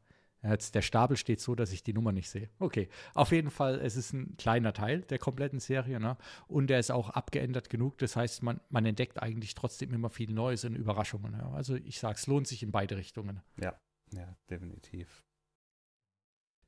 [0.44, 2.50] Jetzt, der Stapel steht so, dass ich die Nummer nicht sehe.
[2.58, 6.18] Okay, auf jeden Fall, es ist ein kleiner Teil der kompletten Serie, ne?
[6.48, 8.00] Und der ist auch abgeändert genug.
[8.00, 11.34] Das heißt, man, man entdeckt eigentlich trotzdem immer viel Neues und Überraschungen.
[11.34, 11.52] Ja?
[11.52, 13.42] Also ich sage, es lohnt sich in beide Richtungen.
[13.62, 13.80] Ja,
[14.14, 15.24] ja, definitiv.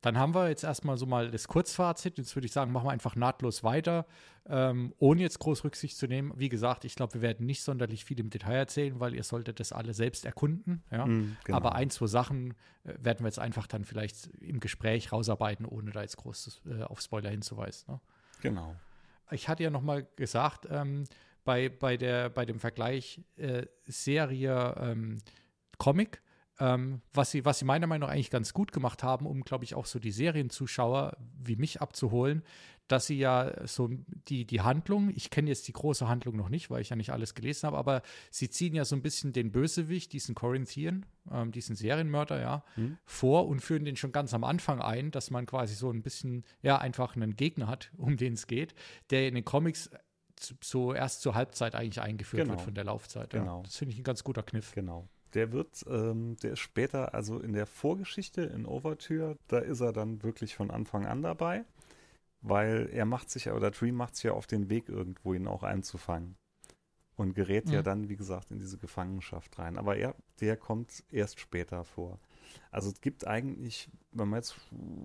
[0.03, 2.17] Dann haben wir jetzt erstmal so mal das Kurzfazit.
[2.17, 4.05] Jetzt würde ich sagen, machen wir einfach nahtlos weiter,
[4.45, 6.33] ähm, ohne jetzt groß Rücksicht zu nehmen.
[6.35, 9.61] Wie gesagt, ich glaube, wir werden nicht sonderlich viel im Detail erzählen, weil ihr solltet
[9.61, 10.83] das alle selbst erkunden.
[10.91, 11.05] Ja?
[11.05, 11.55] Mm, genau.
[11.55, 12.51] Aber ein, zwei Sachen
[12.83, 16.83] äh, werden wir jetzt einfach dann vielleicht im Gespräch rausarbeiten, ohne da jetzt groß äh,
[16.83, 17.93] auf Spoiler hinzuweisen.
[17.93, 18.01] Ne?
[18.41, 18.75] Genau.
[19.31, 21.05] Ich hatte ja noch mal gesagt, ähm,
[21.45, 25.19] bei, bei, der, bei dem Vergleich äh, Serie ähm,
[25.77, 26.21] Comic,
[26.59, 29.63] ähm, was, sie, was sie meiner Meinung nach eigentlich ganz gut gemacht haben, um, glaube
[29.63, 32.43] ich, auch so die Serienzuschauer wie mich abzuholen,
[32.87, 33.89] dass sie ja so
[34.27, 37.11] die, die Handlung, ich kenne jetzt die große Handlung noch nicht, weil ich ja nicht
[37.11, 41.51] alles gelesen habe, aber sie ziehen ja so ein bisschen den Bösewicht, diesen Corinthian, ähm,
[41.51, 42.97] diesen Serienmörder, ja, hm.
[43.05, 46.43] vor und führen den schon ganz am Anfang ein, dass man quasi so ein bisschen,
[46.61, 48.75] ja, einfach einen Gegner hat, um den es geht,
[49.09, 49.89] der in den Comics
[50.61, 52.55] so erst zur Halbzeit eigentlich eingeführt genau.
[52.55, 53.29] wird von der Laufzeit.
[53.29, 53.57] Genau.
[53.57, 53.63] Ja.
[53.63, 54.73] Das finde ich ein ganz guter Kniff.
[54.73, 59.81] Genau der wird, ähm, der ist später, also in der Vorgeschichte in Overture, da ist
[59.81, 61.65] er dann wirklich von Anfang an dabei,
[62.41, 65.63] weil er macht sich, oder Dream macht sich ja auf den Weg irgendwo, ihn auch
[65.63, 66.35] einzufangen.
[67.15, 67.73] Und gerät mhm.
[67.73, 69.77] ja dann, wie gesagt, in diese Gefangenschaft rein.
[69.77, 72.19] Aber er, der kommt erst später vor.
[72.71, 74.55] Also es gibt eigentlich, wenn man jetzt,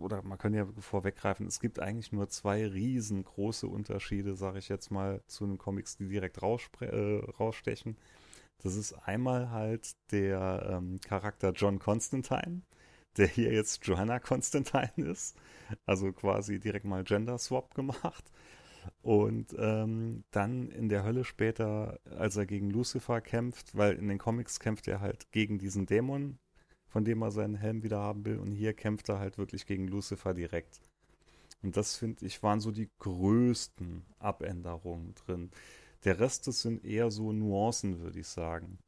[0.01, 4.91] oder man kann ja vorweggreifen, es gibt eigentlich nur zwei riesengroße Unterschiede, sage ich jetzt
[4.91, 7.97] mal, zu den Comics, die direkt äh, rausstechen.
[8.63, 12.63] Das ist einmal halt der ähm, Charakter John Constantine,
[13.17, 15.37] der hier jetzt Johanna Constantine ist.
[15.87, 18.25] Also quasi direkt mal Gender Swap gemacht.
[19.03, 24.19] Und ähm, dann in der Hölle später, als er gegen Lucifer kämpft, weil in den
[24.19, 26.39] Comics kämpft er halt gegen diesen Dämon,
[26.87, 28.39] von dem er seinen Helm wieder haben will.
[28.39, 30.81] Und hier kämpft er halt wirklich gegen Lucifer direkt.
[31.63, 35.51] Und das finde ich waren so die größten Abänderungen drin.
[36.05, 38.79] Der Rest, das sind eher so Nuancen, würde ich sagen.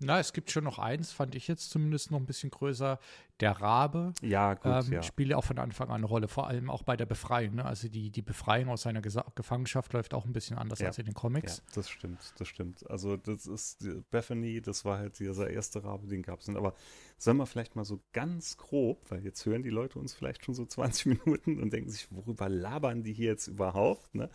[0.00, 2.98] Na, es gibt schon noch eins, fand ich jetzt zumindest noch ein bisschen größer.
[3.40, 5.02] Der Rabe ja, gut, ähm, ja.
[5.02, 7.54] spielt auch von Anfang an eine Rolle, vor allem auch bei der Befreiung.
[7.56, 7.64] Ne?
[7.64, 10.88] Also die, die Befreiung aus seiner Gesa Gefangenschaft läuft auch ein bisschen anders ja.
[10.88, 11.58] als in den Comics.
[11.58, 12.90] Ja, das stimmt, das stimmt.
[12.90, 16.48] Also das ist Bethany, das war halt dieser erste Rabe, den gab es.
[16.48, 16.74] Aber
[17.16, 20.54] sollen wir vielleicht mal so ganz grob, weil jetzt hören die Leute uns vielleicht schon
[20.54, 24.16] so 20 Minuten und denken sich, worüber labern die hier jetzt überhaupt?
[24.16, 24.30] Ne?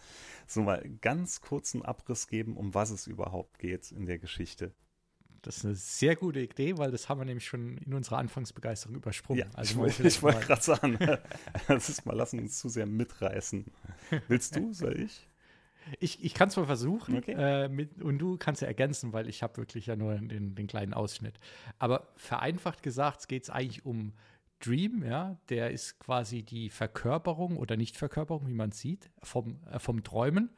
[0.48, 4.74] So mal ganz kurzen Abriss geben, um was es überhaupt geht in der Geschichte.
[5.44, 8.96] Das ist eine sehr gute Idee, weil das haben wir nämlich schon in unserer Anfangsbegeisterung
[8.96, 9.42] übersprungen.
[9.42, 10.98] Ja, also ich wollte ich wollt gerade sagen,
[11.68, 13.66] das ist mal, lassen uns zu sehr mitreißen.
[14.30, 15.28] Willst du, soll ich?
[16.00, 17.36] Ich, ich kann es mal versuchen okay.
[17.38, 20.68] äh, mit, und du kannst ja ergänzen, weil ich habe wirklich ja nur den, den
[20.68, 21.40] kleinen Ausschnitt.
[21.78, 24.14] Aber vereinfacht gesagt geht es eigentlich um
[24.62, 30.04] Dream, ja, der ist quasi die Verkörperung oder Nichtverkörperung, wie man sieht, vom, äh, vom
[30.04, 30.52] Träumen.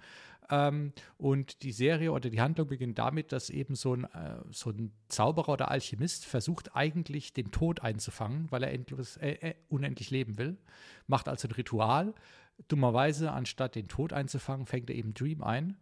[0.49, 4.69] Ähm, und die Serie oder die Handlung beginnt damit, dass eben so ein, äh, so
[4.69, 10.11] ein Zauberer oder Alchemist versucht eigentlich den Tod einzufangen, weil er endlos, äh, äh, unendlich
[10.11, 10.57] leben will.
[11.07, 12.13] Macht also ein Ritual.
[12.67, 15.77] Dummerweise, anstatt den Tod einzufangen, fängt er eben Dream ein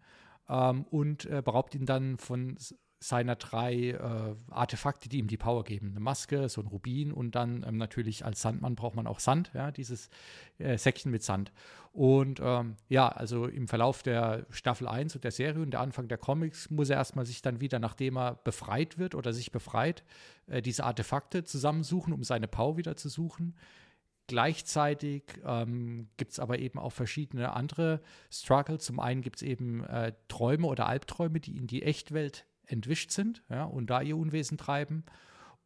[0.49, 2.58] ähm, und äh, beraubt ihn dann von
[3.04, 5.89] seiner drei äh, Artefakte, die ihm die Power geben.
[5.92, 9.52] Eine Maske, so ein Rubin und dann ähm, natürlich als Sandmann braucht man auch Sand,
[9.54, 10.10] ja, dieses
[10.58, 11.52] äh, Säckchen mit Sand.
[11.92, 16.08] Und ähm, ja, also im Verlauf der Staffel 1 und der Serie und der Anfang
[16.08, 20.04] der Comics muss er erstmal sich dann wieder, nachdem er befreit wird oder sich befreit,
[20.48, 23.56] äh, diese Artefakte zusammensuchen, um seine Power wieder zu suchen.
[24.28, 28.00] Gleichzeitig ähm, gibt es aber eben auch verschiedene andere
[28.32, 28.86] Struggles.
[28.86, 33.43] Zum einen gibt es eben äh, Träume oder Albträume, die in die Echtwelt entwischt sind
[33.49, 35.04] ja, und da ihr Unwesen treiben.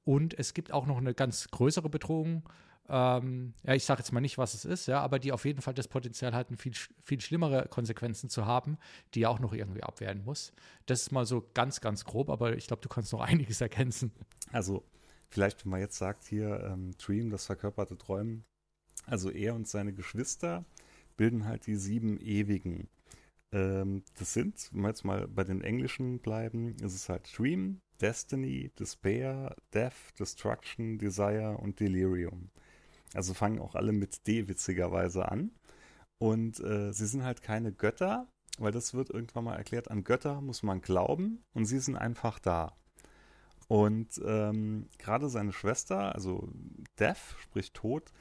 [0.03, 2.47] Und es gibt auch noch eine ganz größere Bedrohung.
[2.89, 5.61] Ähm, ja, ich sage jetzt mal nicht, was es ist, ja, aber die auf jeden
[5.61, 8.77] Fall das Potenzial hatten, viel, viel schlimmere Konsequenzen zu haben,
[9.13, 10.53] die er auch noch irgendwie abwehren muss.
[10.85, 14.11] Das ist mal so ganz, ganz grob, aber ich glaube, du kannst noch einiges ergänzen.
[14.53, 14.85] Also,
[15.27, 18.45] vielleicht, wenn man jetzt sagt, hier ähm, Dream, das verkörperte Träumen,
[19.05, 20.63] also er und seine Geschwister
[21.17, 22.87] bilden halt die sieben Ewigen.
[23.51, 27.81] Ähm, das sind, wenn wir jetzt mal bei den Englischen bleiben, ist es halt Dream,
[28.01, 32.49] Destiny, Despair, Death, Destruction, Desire und Delirium.
[33.13, 35.51] Also fangen auch alle mit D witzigerweise an.
[36.17, 40.41] Und äh, sie sind halt keine Götter, weil das wird irgendwann mal erklärt, an Götter
[40.41, 42.75] muss man glauben und sie sind einfach da.
[43.67, 46.49] Und ähm, gerade seine Schwester, also
[46.99, 48.11] Death, sprich Tod,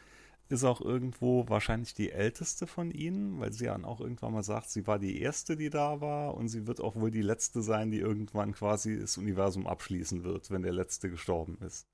[0.48, 4.70] ist auch irgendwo wahrscheinlich die älteste von ihnen, weil sie dann auch irgendwann mal sagt,
[4.70, 7.90] sie war die erste, die da war und sie wird auch wohl die letzte sein,
[7.90, 11.87] die irgendwann quasi das Universum abschließen wird, wenn der letzte gestorben ist.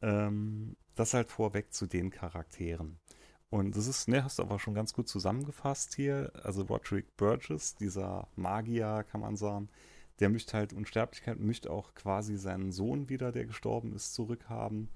[0.00, 2.98] Ähm, das halt vorweg zu den Charakteren.
[3.50, 6.32] Und das ist, ne, hast du aber schon ganz gut zusammengefasst hier.
[6.42, 9.68] Also Roderick Burgess, dieser Magier, kann man sagen,
[10.20, 14.88] der möchte halt Unsterblichkeit, möchte auch quasi seinen Sohn wieder, der gestorben ist, zurückhaben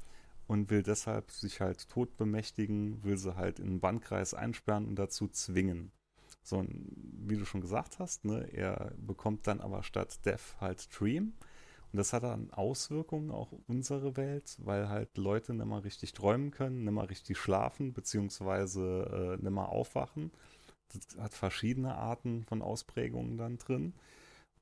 [0.51, 4.97] und will deshalb sich halt tot bemächtigen, will sie halt in einen Bandkreis einsperren und
[4.97, 5.93] dazu zwingen.
[6.43, 11.35] So, wie du schon gesagt hast, ne, er bekommt dann aber statt Death halt Dream.
[11.93, 16.15] Und das hat dann Auswirkungen auch auf unsere Welt, weil halt Leute nicht mal richtig
[16.15, 20.33] träumen können, nicht mal richtig schlafen, beziehungsweise äh, nicht mal aufwachen.
[20.93, 23.95] Das hat verschiedene Arten von Ausprägungen dann drin.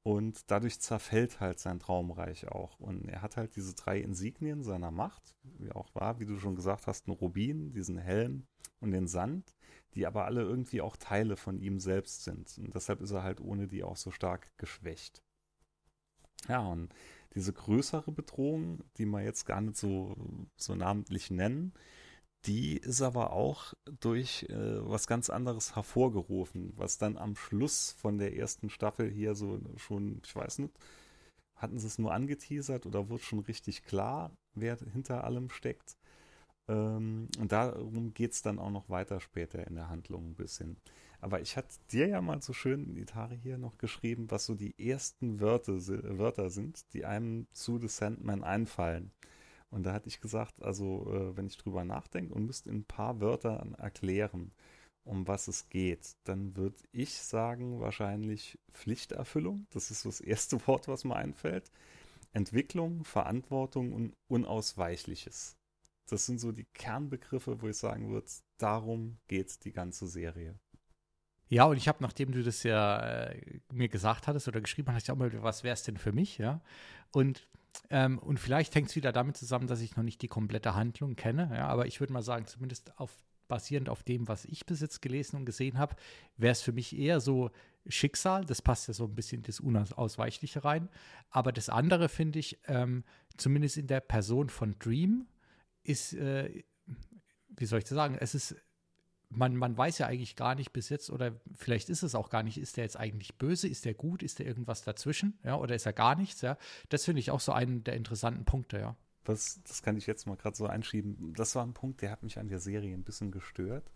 [0.08, 2.80] Und dadurch zerfällt halt sein Traumreich auch.
[2.80, 6.56] Und er hat halt diese drei Insignien seiner Macht, wie auch war, wie du schon
[6.56, 8.46] gesagt hast, einen Rubin, diesen Helm
[8.80, 9.54] und den Sand,
[9.92, 12.56] die aber alle irgendwie auch Teile von ihm selbst sind.
[12.56, 15.22] Und deshalb ist er halt ohne die auch so stark geschwächt.
[16.48, 16.88] Ja, und
[17.34, 20.16] diese größere Bedrohung, die wir jetzt gar nicht so,
[20.56, 21.74] so namentlich nennen,
[22.46, 28.18] die ist aber auch durch äh, was ganz anderes hervorgerufen, was dann am Schluss von
[28.18, 30.74] der ersten Staffel hier so schon, ich weiß nicht,
[31.57, 35.96] hatten sie es nur angeteasert oder wurde schon richtig klar, wer hinter allem steckt.
[36.68, 40.77] Ähm, und darum geht es dann auch noch weiter später in der Handlung ein bisschen.
[41.20, 44.79] Aber ich hatte dir ja mal so schön, Itari hier noch geschrieben, was so die
[44.79, 45.74] ersten Wörter,
[46.18, 49.11] Wörter sind, die einem zu The Sandman einfallen.
[49.70, 52.85] Und da hatte ich gesagt, also äh, wenn ich drüber nachdenke und müsste in ein
[52.85, 54.52] paar Wörtern erklären,
[55.04, 59.66] um was es geht, dann würde ich sagen, wahrscheinlich Pflichterfüllung.
[59.70, 61.70] Das ist so das erste Wort, was mir einfällt.
[62.33, 65.57] Entwicklung, Verantwortung und Unausweichliches.
[66.09, 68.28] Das sind so die Kernbegriffe, wo ich sagen würde,
[68.59, 70.59] darum geht die ganze Serie.
[71.48, 75.04] Ja, und ich habe, nachdem du das ja äh, mir gesagt hattest oder geschrieben hast,
[75.04, 76.61] ich auch mal, was wäre es denn für mich, ja?
[77.12, 77.48] Und
[77.90, 81.16] ähm, und vielleicht hängt es wieder damit zusammen, dass ich noch nicht die komplette Handlung
[81.16, 81.50] kenne.
[81.54, 83.14] Ja, aber ich würde mal sagen, zumindest auf,
[83.48, 85.96] basierend auf dem, was ich bis jetzt gelesen und gesehen habe,
[86.36, 87.50] wäre es für mich eher so
[87.86, 88.44] Schicksal.
[88.44, 90.88] Das passt ja so ein bisschen das Unausweichliche rein.
[91.30, 93.04] Aber das andere finde ich, ähm,
[93.36, 95.26] zumindest in der Person von Dream,
[95.82, 96.64] ist, äh,
[97.56, 98.54] wie soll ich das sagen, es ist
[99.30, 102.42] man, man weiß ja eigentlich gar nicht bis jetzt, oder vielleicht ist es auch gar
[102.42, 105.74] nicht, ist der jetzt eigentlich böse, ist der gut, ist der irgendwas dazwischen, ja, oder
[105.74, 106.56] ist er gar nichts, ja.
[106.88, 108.96] Das finde ich auch so einen der interessanten Punkte, ja.
[109.24, 111.34] Das, das kann ich jetzt mal gerade so einschieben.
[111.34, 113.90] Das war ein Punkt, der hat mich an der Serie ein bisschen gestört,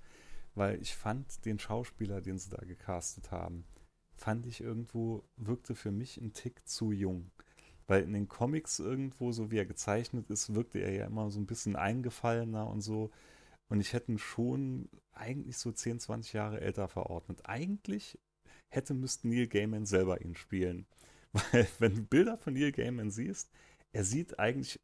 [0.54, 3.64] weil ich fand den Schauspieler, den sie da gecastet haben,
[4.14, 7.30] fand ich irgendwo, wirkte für mich ein Tick zu jung.
[7.86, 11.40] Weil in den Comics irgendwo, so wie er gezeichnet ist, wirkte er ja immer so
[11.40, 13.10] ein bisschen eingefallener und so.
[13.72, 17.40] Und ich hätte ihn schon eigentlich so 10, 20 Jahre älter verordnet.
[17.44, 18.18] Eigentlich
[18.68, 20.84] hätte müsste Neil Gaiman selber ihn spielen.
[21.32, 23.50] Weil, wenn du Bilder von Neil Gaiman siehst,
[23.92, 24.78] er sieht eigentlich,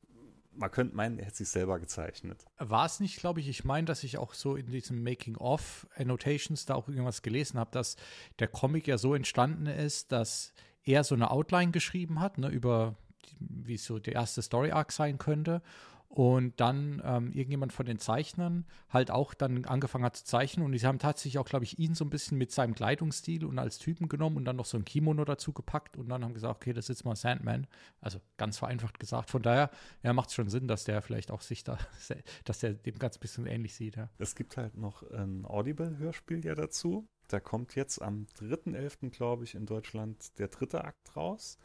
[0.54, 2.46] man könnte meinen, er hätte sich selber gezeichnet.
[2.56, 6.74] War es nicht, glaube ich, ich meine, dass ich auch so in diesem Making-of-Annotations da
[6.74, 7.96] auch irgendwas gelesen habe, dass
[8.38, 12.96] der Comic ja so entstanden ist, dass er so eine Outline geschrieben hat, ne, über
[13.38, 15.60] wie so der erste Story-Arc sein könnte
[16.08, 20.72] und dann ähm, irgendjemand von den Zeichnern halt auch dann angefangen hat zu zeichnen und
[20.72, 23.78] die haben tatsächlich auch, glaube ich, ihn so ein bisschen mit seinem Kleidungsstil und als
[23.78, 26.72] Typen genommen und dann noch so ein Kimono dazu gepackt und dann haben gesagt, okay,
[26.72, 27.66] das ist jetzt mal Sandman.
[28.00, 29.28] Also ganz vereinfacht gesagt.
[29.30, 29.70] Von daher,
[30.02, 31.78] ja, macht es schon Sinn, dass der vielleicht auch sich da,
[32.44, 33.96] dass der dem ganz bisschen ähnlich sieht.
[33.96, 34.08] Ja.
[34.18, 37.06] Es gibt halt noch ein Audible-Hörspiel ja dazu.
[37.28, 41.58] Da kommt jetzt am 3.11., glaube ich, in Deutschland der dritte Akt raus.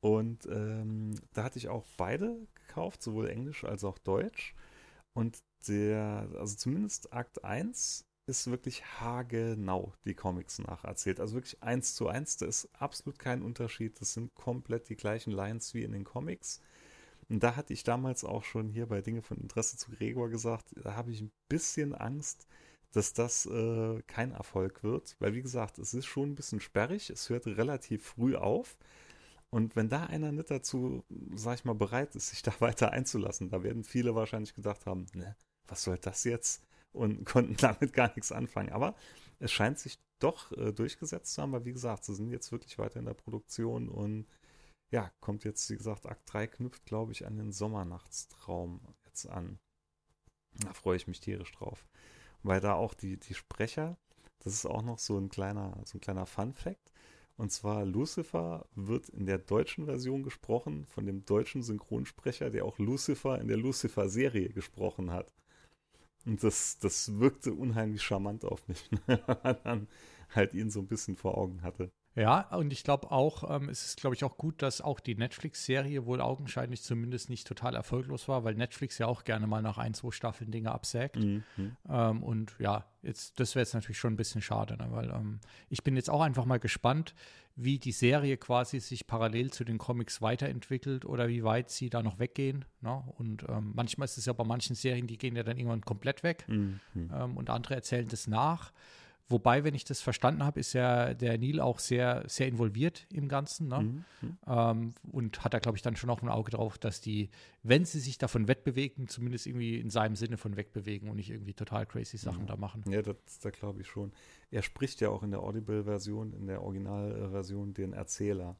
[0.00, 4.54] Und ähm, da hatte ich auch beide gekauft, sowohl Englisch als auch Deutsch.
[5.14, 11.20] Und der, also zumindest Akt 1 ist wirklich haargenau die Comics nacherzählt.
[11.20, 14.00] Also wirklich eins zu eins, da ist absolut kein Unterschied.
[14.00, 16.60] Das sind komplett die gleichen Lines wie in den Comics.
[17.28, 20.66] Und da hatte ich damals auch schon hier bei Dinge von Interesse zu Gregor gesagt,
[20.76, 22.46] da habe ich ein bisschen Angst,
[22.92, 25.16] dass das äh, kein Erfolg wird.
[25.18, 27.10] Weil, wie gesagt, es ist schon ein bisschen sperrig.
[27.10, 28.76] Es hört relativ früh auf.
[29.52, 33.50] Und wenn da einer nicht dazu, sag ich mal, bereit ist, sich da weiter einzulassen,
[33.50, 35.36] da werden viele wahrscheinlich gedacht haben, ne,
[35.68, 36.64] was soll das jetzt?
[36.92, 38.72] Und konnten damit gar nichts anfangen.
[38.72, 38.94] Aber
[39.38, 42.78] es scheint sich doch äh, durchgesetzt zu haben, weil wie gesagt, sie sind jetzt wirklich
[42.78, 44.26] weiter in der Produktion und
[44.90, 49.58] ja, kommt jetzt, wie gesagt, Akt 3 knüpft, glaube ich, an den Sommernachtstraum jetzt an.
[50.54, 51.86] Da freue ich mich tierisch drauf.
[52.42, 53.98] Weil da auch die, die Sprecher,
[54.40, 56.91] das ist auch noch so ein kleiner, so ein kleiner Fun-Fact.
[57.36, 62.78] Und zwar Lucifer wird in der deutschen Version gesprochen von dem deutschen Synchronsprecher, der auch
[62.78, 65.32] Lucifer in der Lucifer-Serie gesprochen hat.
[66.24, 69.88] Und das, das wirkte unheimlich charmant auf mich, wenn man dann
[70.30, 71.90] halt ihn so ein bisschen vor Augen hatte.
[72.14, 75.14] Ja, und ich glaube auch, ähm, es ist, glaube ich, auch gut, dass auch die
[75.14, 79.78] Netflix-Serie wohl augenscheinlich zumindest nicht total erfolglos war, weil Netflix ja auch gerne mal nach
[79.78, 81.16] ein, zwei Staffeln Dinge absägt.
[81.16, 81.42] Mhm.
[81.88, 84.88] Ähm, und ja, jetzt, das wäre jetzt natürlich schon ein bisschen schade, ne?
[84.90, 87.14] weil ähm, ich bin jetzt auch einfach mal gespannt,
[87.56, 92.02] wie die Serie quasi sich parallel zu den Comics weiterentwickelt oder wie weit sie da
[92.02, 92.64] noch weggehen.
[92.80, 93.02] Ne?
[93.18, 96.22] Und ähm, manchmal ist es ja bei manchen Serien, die gehen ja dann irgendwann komplett
[96.22, 96.80] weg mhm.
[96.94, 98.72] Ähm, und andere erzählen das nach.
[99.32, 103.28] Wobei, wenn ich das verstanden habe, ist ja der Neil auch sehr, sehr involviert im
[103.28, 103.68] Ganzen.
[103.68, 103.80] Ne?
[103.80, 104.04] Mhm.
[104.20, 104.38] mhm.
[104.46, 107.30] Ähm, und hat da, glaube ich, dann schon auch ein Auge drauf, dass die,
[107.62, 111.54] wenn sie sich davon wegbewegen, zumindest irgendwie in seinem Sinne von wegbewegen und nicht irgendwie
[111.54, 112.46] total crazy Sachen ja.
[112.46, 112.84] da machen.
[112.88, 114.12] Ja, das, da glaube ich schon.
[114.50, 118.56] Er spricht ja auch in der Audible-Version, in der Originalversion den Erzähler.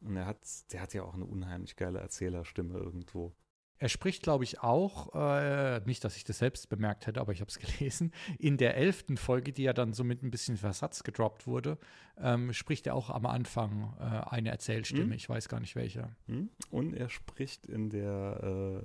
[0.00, 0.38] Und er hat,
[0.72, 3.34] der hat ja auch eine unheimlich geile Erzählerstimme irgendwo.
[3.78, 7.40] Er spricht, glaube ich, auch, äh, nicht, dass ich das selbst bemerkt hätte, aber ich
[7.40, 11.02] habe es gelesen, in der elften Folge, die ja dann so mit ein bisschen Versatz
[11.02, 11.78] gedroppt wurde,
[12.18, 15.04] ähm, spricht er auch am Anfang äh, eine Erzählstimme.
[15.04, 15.12] Hm?
[15.12, 16.08] Ich weiß gar nicht welche.
[16.26, 16.48] Hm?
[16.70, 18.82] Und er spricht in der,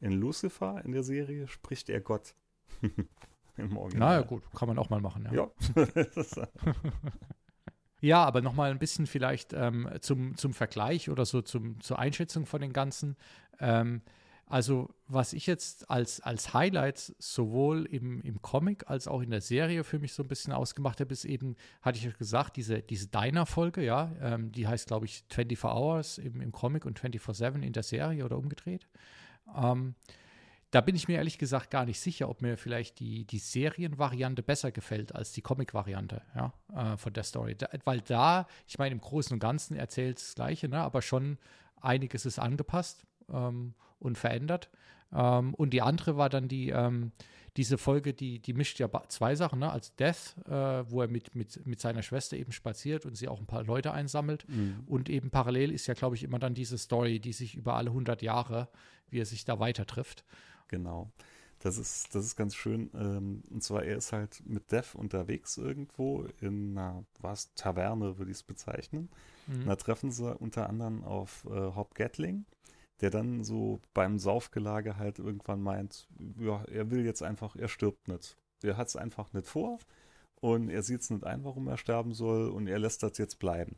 [0.00, 2.34] äh, in Lucifer, in der Serie, spricht er Gott.
[3.58, 4.16] Im Original.
[4.16, 5.32] Naja, gut, kann man auch mal machen, ja.
[5.34, 5.50] Ja,
[8.00, 12.46] ja aber nochmal ein bisschen vielleicht ähm, zum, zum Vergleich oder so zum, zur Einschätzung
[12.46, 13.16] von den ganzen.
[13.60, 14.00] Ähm,
[14.52, 19.40] also, was ich jetzt als, als Highlights sowohl im, im Comic als auch in der
[19.40, 22.82] Serie für mich so ein bisschen ausgemacht habe, ist eben, hatte ich ja gesagt, diese,
[22.82, 27.62] diese Diner-Folge, ja, ähm, die heißt, glaube ich, 24 Hours im, im Comic und 24-7
[27.62, 28.86] in der Serie oder umgedreht.
[29.56, 29.94] Ähm,
[30.70, 34.42] da bin ich mir ehrlich gesagt gar nicht sicher, ob mir vielleicht die, die Serienvariante
[34.42, 37.54] besser gefällt als die Comic-Variante ja, äh, von der Story.
[37.54, 41.00] Da, weil da, ich meine, im Großen und Ganzen erzählt es das Gleiche, ne, aber
[41.00, 41.38] schon
[41.80, 44.68] einiges ist angepasst ähm, und verändert.
[45.12, 47.12] Ähm, und die andere war dann die, ähm,
[47.56, 49.70] diese Folge, die, die mischt ja zwei Sachen, ne?
[49.70, 53.40] als Death, äh, wo er mit, mit, mit seiner Schwester eben spaziert und sie auch
[53.40, 54.48] ein paar Leute einsammelt.
[54.48, 54.84] Mhm.
[54.86, 57.90] Und eben parallel ist ja, glaube ich, immer dann diese Story, die sich über alle
[57.90, 58.68] 100 Jahre,
[59.10, 60.24] wie er sich da weiter trifft.
[60.68, 61.10] Genau.
[61.58, 62.90] Das ist, das ist ganz schön.
[62.94, 68.30] Ähm, und zwar, er ist halt mit Death unterwegs irgendwo in einer, was, Taverne, würde
[68.30, 69.10] ich es bezeichnen.
[69.46, 69.66] Mhm.
[69.66, 72.44] da treffen sie unter anderem auf äh, Hop Gatling
[73.02, 78.08] der dann so beim Saufgelage halt irgendwann meint, ja, er will jetzt einfach, er stirbt
[78.08, 78.38] nicht.
[78.62, 79.78] Er hat es einfach nicht vor
[80.40, 83.40] und er sieht es nicht ein, warum er sterben soll und er lässt das jetzt
[83.40, 83.76] bleiben.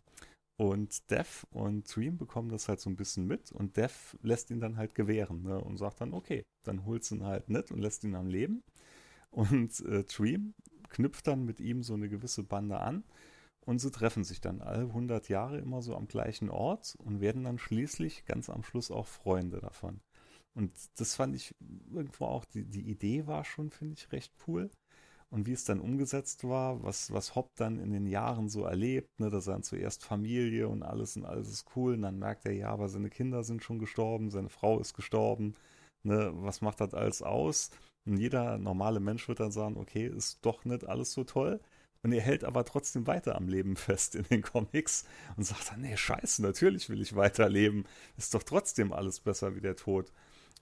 [0.57, 4.61] Und Dev und Dream bekommen das halt so ein bisschen mit und Dev lässt ihn
[4.61, 8.05] dann halt gewähren ne, und sagt dann, okay, dann holst ihn halt nicht und lässt
[8.05, 8.63] ihn am Leben.
[9.31, 10.55] Und äh, Dream
[10.91, 13.03] knüpft dann mit ihm so eine gewisse Bande an
[13.67, 17.45] und sie treffen sich dann alle 100 Jahre immer so am gleichen Ort und werden
[17.45, 20.01] dann schließlich ganz am Schluss auch Freunde davon.
[20.55, 21.55] Und das fand ich
[21.93, 24.71] irgendwo auch, die, die Idee war schon, finde ich, recht cool.
[25.31, 29.19] Und wie es dann umgesetzt war, was, was Hopp dann in den Jahren so erlebt,
[29.19, 31.95] ne, dass er dann zuerst Familie und alles und alles ist cool.
[31.95, 35.55] Und dann merkt er, ja, aber seine Kinder sind schon gestorben, seine Frau ist gestorben.
[36.05, 37.71] Ne, was macht das alles aus?
[38.07, 41.61] Und jeder normale Mensch wird dann sagen, okay, ist doch nicht alles so toll.
[42.05, 45.05] Und er hält aber trotzdem weiter am Leben fest in den Comics
[45.37, 47.87] und sagt dann, nee, scheiße, natürlich will ich weiterleben.
[48.19, 50.13] Ist doch trotzdem alles besser wie der Tod.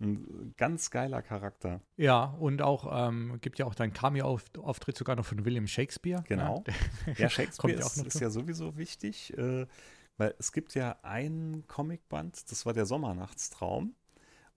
[0.00, 1.80] Ein ganz geiler Charakter.
[1.96, 6.22] Ja, und auch, ähm, gibt ja auch deinen Cameo-Auftritt sogar noch von William Shakespeare.
[6.28, 6.62] Genau.
[7.06, 9.66] Ja, ja Shakespeare ist, ist ja sowieso wichtig, äh,
[10.18, 13.96] weil es gibt ja einen Comicband, das war der Sommernachtstraum.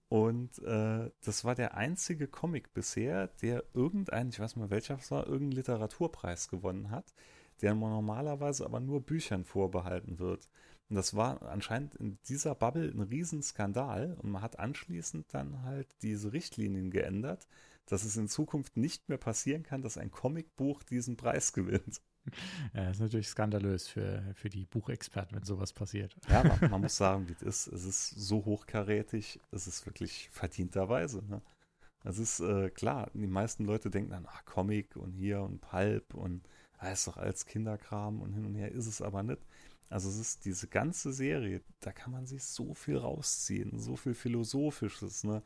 [0.08, 5.10] Und äh, das war der einzige Comic bisher, der irgendeinen, ich weiß mal welcher es
[5.10, 7.12] war, irgendeinen Literaturpreis gewonnen hat,
[7.60, 10.48] der normalerweise aber nur Büchern vorbehalten wird.
[10.88, 15.88] Und das war anscheinend in dieser Bubble ein Riesenskandal und man hat anschließend dann halt
[16.02, 17.48] diese Richtlinien geändert,
[17.86, 22.00] dass es in Zukunft nicht mehr passieren kann, dass ein Comicbuch diesen Preis gewinnt.
[22.74, 26.16] Ja, ist natürlich skandalös für, für die Buchexperten, wenn sowas passiert.
[26.28, 27.66] Ja, man, man muss sagen, wie es ist.
[27.68, 31.24] Es ist so hochkarätig, es ist wirklich verdienterweise.
[31.24, 31.42] Ne?
[32.04, 36.14] Es ist äh, klar, die meisten Leute denken dann, ach, Comic und hier und Pulp
[36.14, 36.46] und
[36.78, 39.40] ah, ist doch als Kinderkram und hin und her ist es aber nicht.
[39.88, 44.14] Also es ist diese ganze Serie, da kann man sich so viel rausziehen, so viel
[44.14, 45.42] Philosophisches, ne?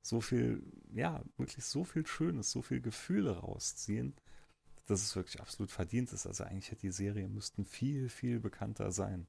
[0.00, 0.62] so viel,
[0.94, 4.14] ja, wirklich so viel Schönes, so viel Gefühle rausziehen
[4.86, 6.26] dass es wirklich absolut verdient ist.
[6.26, 9.26] Also eigentlich hätte die Serie müssten viel, viel bekannter sein.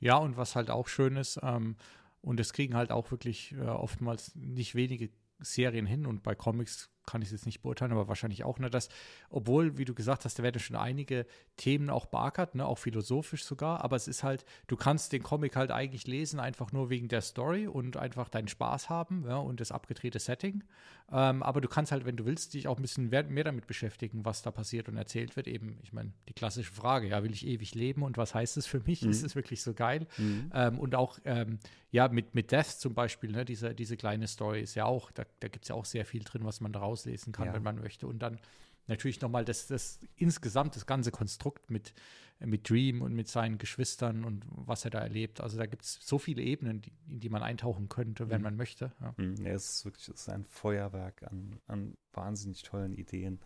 [0.00, 1.76] Ja, und was halt auch schön ist, ähm,
[2.20, 6.90] und das kriegen halt auch wirklich äh, oftmals nicht wenige Serien hin und bei Comics
[7.06, 8.88] kann ich es jetzt nicht beurteilen, aber wahrscheinlich auch, ne, dass,
[9.30, 13.44] obwohl, wie du gesagt hast, da werden schon einige Themen auch beackert, ne, auch philosophisch
[13.44, 17.08] sogar, aber es ist halt, du kannst den Comic halt eigentlich lesen, einfach nur wegen
[17.08, 20.64] der Story und einfach deinen Spaß haben, ja, und das abgedrehte Setting.
[21.12, 24.24] Ähm, aber du kannst halt, wenn du willst, dich auch ein bisschen mehr, damit beschäftigen,
[24.24, 25.46] was da passiert und erzählt wird.
[25.46, 28.66] Eben, ich meine, die klassische Frage, ja, will ich ewig leben und was heißt es
[28.66, 29.02] für mich?
[29.02, 29.10] Mhm.
[29.10, 30.06] Ist es wirklich so geil?
[30.16, 30.50] Mhm.
[30.54, 31.58] Ähm, und auch, ähm,
[31.90, 35.24] ja, mit, mit Death zum Beispiel, ne, diese, diese kleine Story ist ja auch, da,
[35.40, 37.54] da gibt es ja auch sehr viel drin, was man daraus rauslesen kann, ja.
[37.54, 38.06] wenn man möchte.
[38.06, 38.38] Und dann
[38.86, 41.94] natürlich nochmal das, das insgesamt, das ganze Konstrukt mit,
[42.40, 45.40] mit Dream und mit seinen Geschwistern und was er da erlebt.
[45.40, 48.44] Also da gibt es so viele Ebenen, die, in die man eintauchen könnte, wenn mhm.
[48.44, 48.92] man möchte.
[49.00, 49.14] Ja.
[49.16, 49.36] Mhm.
[49.44, 53.40] ja, es ist wirklich es ist ein Feuerwerk an, an wahnsinnig tollen Ideen.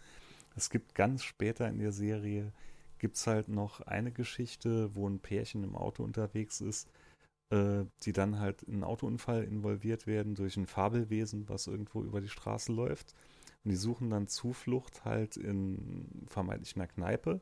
[0.56, 2.52] Es gibt ganz später in der Serie,
[2.98, 6.88] gibt es halt noch eine Geschichte, wo ein Pärchen im Auto unterwegs ist,
[7.50, 12.20] äh, die dann halt in einen Autounfall involviert werden durch ein Fabelwesen, was irgendwo über
[12.20, 13.14] die Straße läuft.
[13.64, 17.40] Und die suchen dann Zuflucht halt in vermeintlich einer Kneipe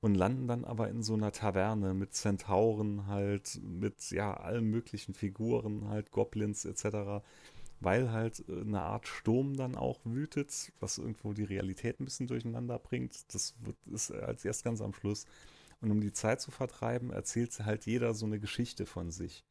[0.00, 5.14] und landen dann aber in so einer Taverne mit Zentauren halt, mit ja, allen möglichen
[5.14, 7.24] Figuren halt, Goblins etc.,
[7.80, 12.78] weil halt eine Art Sturm dann auch wütet, was irgendwo die Realität ein bisschen durcheinander
[12.78, 13.34] bringt.
[13.34, 15.26] Das wird, ist als erst ganz am Schluss.
[15.80, 19.44] Und um die Zeit zu vertreiben, erzählt halt jeder so eine Geschichte von sich.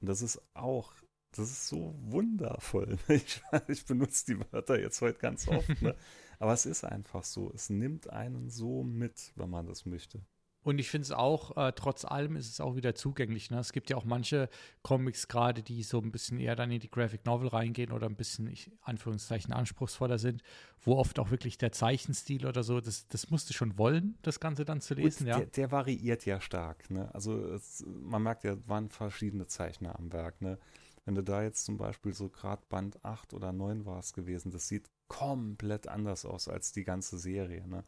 [0.00, 0.92] Und das ist auch
[1.36, 2.98] das ist so wundervoll.
[3.08, 5.94] Ich, ich benutze die Wörter jetzt heute ganz oft, ne?
[6.38, 7.50] aber es ist einfach so.
[7.54, 10.20] Es nimmt einen so mit, wenn man das möchte.
[10.66, 13.52] Und ich finde es auch, äh, trotz allem ist es auch wieder zugänglich.
[13.52, 13.60] Ne?
[13.60, 14.48] Es gibt ja auch manche
[14.82, 18.16] Comics gerade, die so ein bisschen eher dann in die Graphic Novel reingehen oder ein
[18.16, 20.42] bisschen, ich, Anführungszeichen, anspruchsvoller sind,
[20.82, 24.40] wo oft auch wirklich der Zeichenstil oder so, das, das musst du schon wollen, das
[24.40, 25.28] Ganze dann zu lesen.
[25.28, 25.36] Ja.
[25.36, 26.90] Der, der, variiert ja stark.
[26.90, 27.14] Ne?
[27.14, 30.42] Also es, man merkt ja, waren verschiedene Zeichner am Werk.
[30.42, 30.58] Ne?
[31.06, 34.66] Wenn du da jetzt zum Beispiel so gerade Band 8 oder 9 warst gewesen, das
[34.66, 37.66] sieht komplett anders aus als die ganze Serie.
[37.68, 37.84] Ne?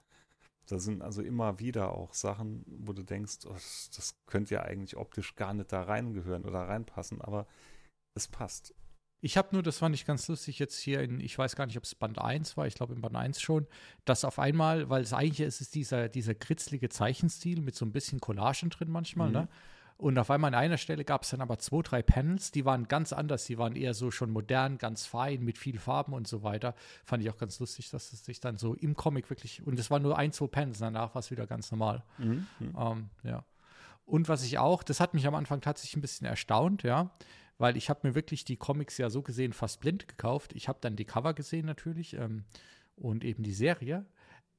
[0.67, 4.97] Da sind also immer wieder auch Sachen, wo du denkst, oh, das, könnte ja eigentlich
[4.97, 7.49] optisch gar nicht da reingehören oder reinpassen, aber
[8.15, 8.73] es passt.
[9.21, 11.77] Ich habe nur, das fand ich ganz lustig jetzt hier in, ich weiß gar nicht,
[11.77, 13.67] ob es Band 1 war, ich glaube in Band 1 schon,
[14.05, 17.91] dass auf einmal, weil es eigentlich ist, ist dieser, dieser kritzlige Zeichenstil mit so ein
[17.91, 19.35] bisschen Collagen drin manchmal, mhm.
[19.35, 19.49] ne?
[19.99, 22.87] Und auf einmal an einer Stelle gab es dann aber zwei, drei Panels, die waren
[22.87, 23.47] ganz anders.
[23.47, 26.77] Die waren eher so schon modern, ganz fein, mit viel Farben und so weiter.
[27.05, 29.91] Fand ich auch ganz lustig, dass es sich dann so im Comic wirklich, und es
[29.91, 32.05] waren nur ein, zwei Panels, danach war es wieder ganz normal.
[32.19, 32.47] Mhm.
[32.79, 33.45] Ähm, ja.
[34.07, 37.11] Und was ich auch, das hat mich am Anfang tatsächlich ein bisschen erstaunt, ja,
[37.59, 40.53] weil ich habe mir wirklich die Comics ja so gesehen fast blind gekauft.
[40.55, 42.45] Ich habe dann die Cover gesehen natürlich ähm,
[42.95, 44.07] und eben die Serie.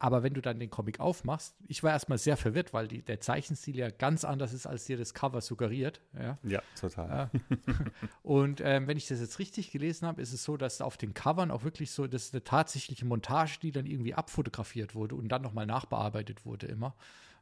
[0.02, 3.20] Aber wenn du dann den Comic aufmachst, ich war erstmal sehr verwirrt, weil die, der
[3.20, 6.00] Zeichenstil ja ganz anders ist, als dir das Cover suggeriert.
[6.18, 7.30] Ja, ja total.
[8.24, 11.14] und ähm, wenn ich das jetzt richtig gelesen habe, ist es so, dass auf den
[11.14, 15.28] Covern auch wirklich so, das ist eine tatsächliche Montage, die dann irgendwie abfotografiert wurde und
[15.28, 16.96] dann nochmal nachbearbeitet wurde immer.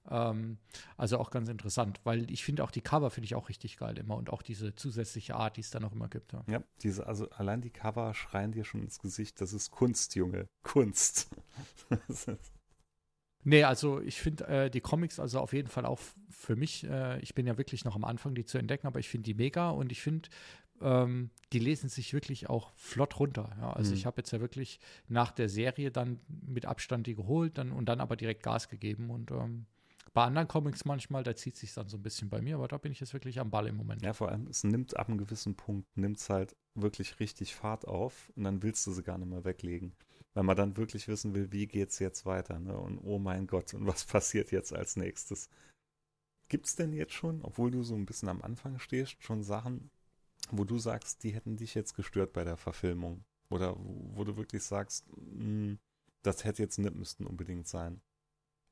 [0.10, 0.58] Ähm,
[0.96, 3.98] also auch ganz interessant, weil ich finde auch die Cover finde ich auch richtig geil
[3.98, 6.34] immer und auch diese zusätzliche Art, die es dann auch immer gibt.
[6.34, 6.44] Ja.
[6.50, 10.48] ja, diese, also allein die Cover schreien dir schon ins Gesicht, das ist Kunst, Junge,
[10.64, 11.30] Kunst.
[13.44, 16.00] Nee, also ich finde äh, die Comics also auf jeden Fall auch
[16.30, 19.08] für mich, äh, ich bin ja wirklich noch am Anfang, die zu entdecken, aber ich
[19.08, 20.28] finde die mega und ich finde,
[20.82, 23.56] ähm, die lesen sich wirklich auch flott runter.
[23.62, 23.72] Ja.
[23.72, 23.98] Also mhm.
[23.98, 27.88] ich habe jetzt ja wirklich nach der Serie dann mit Abstand die geholt dann, und
[27.88, 29.66] dann aber direkt Gas gegeben und ähm,
[30.18, 32.80] bei anderen Comics manchmal, da zieht sich dann so ein bisschen bei mir, aber da
[32.80, 34.02] bin ich jetzt wirklich am Ball im Moment.
[34.02, 37.88] Ja, vor allem, es nimmt ab einem gewissen Punkt, nimmt es halt wirklich richtig Fahrt
[37.88, 39.94] auf und dann willst du sie gar nicht mehr weglegen.
[40.34, 42.76] Weil man dann wirklich wissen will, wie geht es jetzt weiter, ne?
[42.76, 45.52] Und oh mein Gott, und was passiert jetzt als nächstes?
[46.50, 49.92] Gibt es denn jetzt schon, obwohl du so ein bisschen am Anfang stehst, schon Sachen,
[50.50, 53.24] wo du sagst, die hätten dich jetzt gestört bei der Verfilmung?
[53.52, 55.80] Oder wo du wirklich sagst, mh, hm,
[56.24, 58.02] das hätte jetzt nicht müssten unbedingt sein?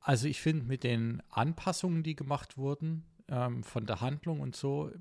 [0.00, 4.92] Also ich finde mit den Anpassungen, die gemacht wurden, ähm, von der Handlung und so,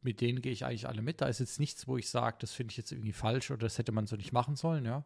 [0.00, 1.20] mit denen gehe ich eigentlich alle mit.
[1.20, 3.78] Da ist jetzt nichts, wo ich sage, das finde ich jetzt irgendwie falsch oder das
[3.78, 5.04] hätte man so nicht machen sollen, ja.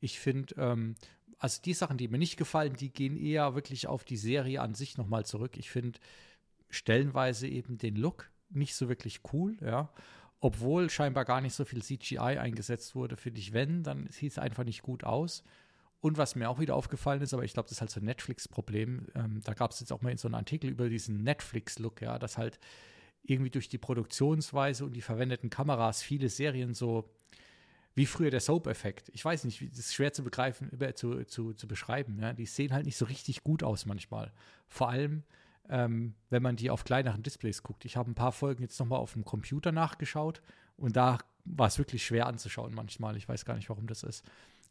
[0.00, 0.94] Ich finde, ähm,
[1.38, 4.74] also die Sachen, die mir nicht gefallen, die gehen eher wirklich auf die Serie an
[4.74, 5.56] sich nochmal zurück.
[5.56, 5.98] Ich finde
[6.70, 9.92] stellenweise eben den Look nicht so wirklich cool, ja.
[10.40, 14.38] Obwohl scheinbar gar nicht so viel CGI eingesetzt wurde, finde ich, wenn, dann sieht es
[14.38, 15.42] einfach nicht gut aus.
[16.04, 18.04] Und was mir auch wieder aufgefallen ist, aber ich glaube, das ist halt so ein
[18.04, 19.06] Netflix-Problem.
[19.14, 22.36] Ähm, da gab es jetzt auch mal so einen Artikel über diesen Netflix-Look, ja, dass
[22.36, 22.58] halt
[23.22, 27.08] irgendwie durch die Produktionsweise und die verwendeten Kameras viele Serien so
[27.94, 29.08] wie früher der Soap-Effekt.
[29.14, 32.18] Ich weiß nicht, das ist schwer zu begreifen, zu, zu, zu beschreiben.
[32.20, 32.34] Ja?
[32.34, 34.30] Die sehen halt nicht so richtig gut aus manchmal.
[34.68, 35.22] Vor allem,
[35.70, 37.86] ähm, wenn man die auf kleineren Displays guckt.
[37.86, 40.42] Ich habe ein paar Folgen jetzt nochmal auf dem Computer nachgeschaut
[40.76, 43.16] und da war es wirklich schwer anzuschauen manchmal.
[43.16, 44.22] Ich weiß gar nicht, warum das ist.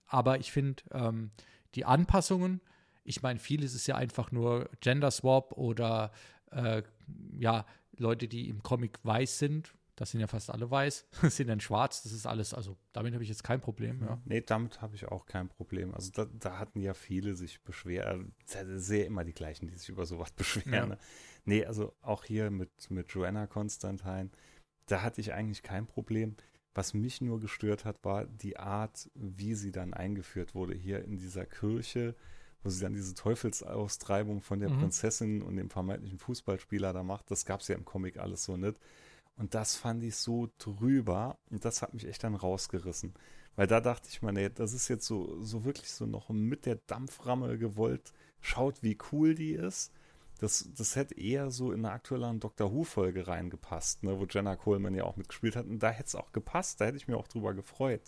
[0.08, 1.32] Aber ich finde ähm,
[1.76, 2.62] die Anpassungen,
[3.04, 6.12] ich meine, vieles ist ja einfach nur Gender Swap oder
[6.51, 6.84] äh,
[7.38, 7.66] ja,
[7.97, 12.04] Leute, die im Comic weiß sind, das sind ja fast alle weiß, sind dann schwarz,
[12.04, 14.01] das ist alles, also damit habe ich jetzt kein Problem.
[14.01, 14.22] Ja.
[14.26, 15.93] Nee, damit habe ich auch kein Problem.
[15.93, 20.06] Also da, da, hatten ja viele sich beschwert, sehr immer die gleichen, die sich über
[20.06, 20.74] sowas beschweren.
[20.74, 20.86] Ja.
[20.86, 20.97] Ne?
[21.45, 24.30] Nee, also auch hier mit, mit Joanna Constantine,
[24.88, 26.36] da hatte ich eigentlich kein Problem.
[26.76, 31.17] Was mich nur gestört hat, war die Art, wie sie dann eingeführt wurde hier in
[31.17, 32.15] dieser Kirche,
[32.63, 34.80] wo sie dann diese Teufelsaustreibung von der mhm.
[34.80, 37.30] Prinzessin und dem vermeintlichen Fußballspieler da macht.
[37.30, 38.78] Das gab es ja im Comic alles so nicht.
[39.36, 43.13] Und das fand ich so drüber und das hat mich echt dann rausgerissen.
[43.55, 46.65] Weil da dachte ich mir, nee, das ist jetzt so, so wirklich so noch mit
[46.65, 48.13] der Dampframme gewollt.
[48.41, 49.91] Schaut, wie cool die ist.
[50.40, 54.96] Das, das hätte eher so in eine aktuelle Doctor Who-Folge reingepasst, ne, wo Jenna Coleman
[54.96, 55.68] ja auch mitgespielt hat.
[55.68, 58.02] Und da hätte es auch gepasst, da hätte ich mir auch drüber gefreut.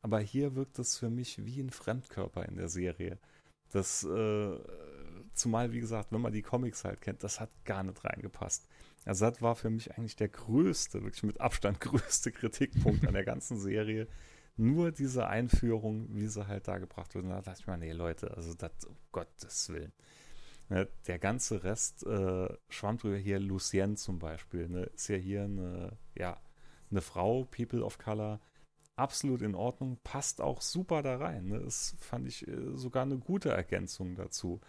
[0.00, 3.18] Aber hier wirkt es für mich wie ein Fremdkörper in der Serie.
[3.70, 4.58] Das, äh,
[5.34, 8.66] zumal, wie gesagt, wenn man die Comics halt kennt, das hat gar nicht reingepasst.
[9.04, 13.24] Also das war für mich eigentlich der größte, wirklich mit Abstand größte Kritikpunkt an der
[13.24, 14.08] ganzen Serie.
[14.56, 17.24] Nur diese Einführung, wie sie halt da gebracht wird.
[17.24, 19.92] Und da dachte ich mir, nee, Leute, also das, um Gottes Willen.
[20.70, 23.38] Ne, der ganze Rest äh, schwamm drüber hier.
[23.38, 26.38] Lucienne zum Beispiel, ne, ist ja hier eine, ja,
[26.90, 28.38] eine Frau, People of Color,
[28.96, 31.48] absolut in Ordnung, passt auch super da rein.
[31.48, 31.60] Ne?
[31.60, 34.60] Das fand ich äh, sogar eine gute Ergänzung dazu.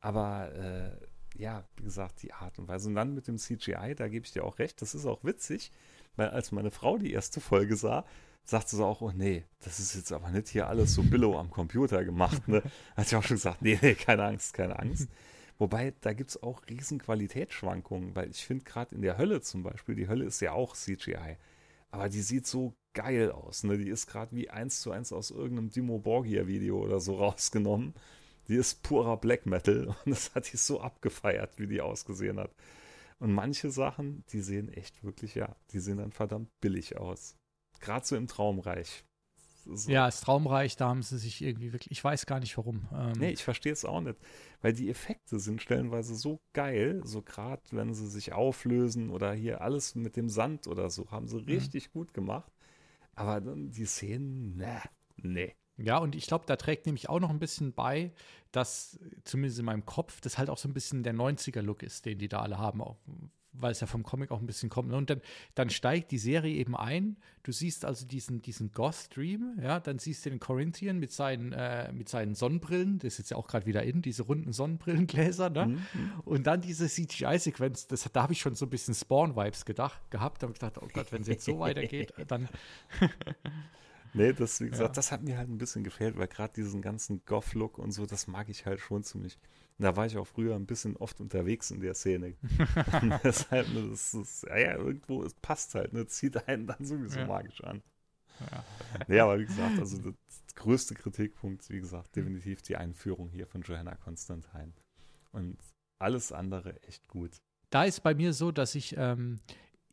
[0.00, 2.88] Aber äh, ja, wie gesagt, die Art und Weise.
[2.88, 5.70] Und dann mit dem CGI, da gebe ich dir auch recht, das ist auch witzig,
[6.16, 8.04] weil als meine Frau die erste Folge sah,
[8.44, 11.50] sagte sie auch, oh nee, das ist jetzt aber nicht hier alles so billow am
[11.50, 12.46] Computer gemacht.
[12.48, 12.62] Ne?
[12.96, 15.08] Hat sie auch schon gesagt, nee, nee, keine Angst, keine Angst.
[15.58, 19.62] Wobei, da gibt es auch riesen Qualitätsschwankungen, weil ich finde gerade in der Hölle zum
[19.62, 21.36] Beispiel, die Hölle ist ja auch CGI,
[21.90, 23.64] aber die sieht so geil aus.
[23.64, 23.78] Ne?
[23.78, 27.94] Die ist gerade wie eins zu eins aus irgendeinem Dimo Borgia-Video oder so rausgenommen.
[28.48, 32.54] Die ist purer Black Metal und das hat die so abgefeiert, wie die ausgesehen hat.
[33.18, 37.36] Und manche Sachen, die sehen echt wirklich, ja, die sehen dann verdammt billig aus.
[37.80, 39.05] Gerade so im Traumreich.
[39.68, 39.90] So.
[39.90, 42.88] Ja, das Traumreich, da haben sie sich irgendwie wirklich, ich weiß gar nicht warum.
[42.92, 44.16] Ähm, nee, ich verstehe es auch nicht.
[44.60, 49.60] Weil die Effekte sind stellenweise so geil, so gerade wenn sie sich auflösen oder hier
[49.60, 51.46] alles mit dem Sand oder so, haben sie mhm.
[51.46, 52.52] richtig gut gemacht.
[53.14, 54.82] Aber dann die Szenen, ne,
[55.16, 55.54] nee.
[55.78, 58.12] Ja, und ich glaube, da trägt nämlich auch noch ein bisschen bei,
[58.50, 62.18] dass zumindest in meinem Kopf das halt auch so ein bisschen der 90er-Look ist, den
[62.18, 62.96] die da alle haben, auch,
[63.60, 64.92] weil es ja vom Comic auch ein bisschen kommt.
[64.92, 65.20] Und dann,
[65.54, 67.16] dann steigt die Serie eben ein.
[67.42, 71.92] Du siehst also diesen, diesen Goth-Dream, ja, dann siehst du den Corinthian mit seinen, äh,
[71.92, 75.66] mit seinen Sonnenbrillen, das ist jetzt ja auch gerade wieder in, diese runden Sonnenbrillengläser, ne?
[75.66, 75.78] Mhm.
[76.24, 80.42] Und dann diese CGI-Sequenz, da habe ich schon so ein bisschen Spawn-Vibes gedacht, gehabt.
[80.42, 82.48] Da habe ich gedacht, oh Gott, wenn es jetzt so weitergeht, dann.
[84.12, 84.94] Nee, das, wie gesagt, ja.
[84.94, 88.26] das hat mir halt ein bisschen gefehlt, weil gerade diesen ganzen Goth-Look und so, das
[88.26, 89.38] mag ich halt schon ziemlich.
[89.78, 92.34] Da war ich auch früher ein bisschen oft unterwegs in der Szene.
[93.24, 97.18] Deshalb, ne, das ist, ja, ja, irgendwo, es passt halt, ne, zieht einen dann sowieso
[97.18, 97.26] ja.
[97.26, 97.82] magisch an.
[98.40, 98.64] Ja.
[99.06, 100.14] Nee, aber wie gesagt, also der
[100.54, 104.72] größte Kritikpunkt, wie gesagt, definitiv die Einführung hier von Johanna Constantine.
[105.32, 105.58] Und
[105.98, 107.36] alles andere echt gut.
[107.70, 109.40] Da ist bei mir so, dass ich ähm,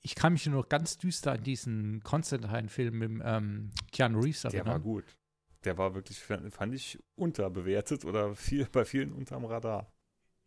[0.04, 4.66] ich kann mich nur noch ganz düster an diesen Constantine-Film mit ähm, Keanu Reeves erinnern.
[4.66, 5.06] Der war gut.
[5.66, 9.92] Der war wirklich, fand ich, unterbewertet oder viel, bei vielen unterm Radar.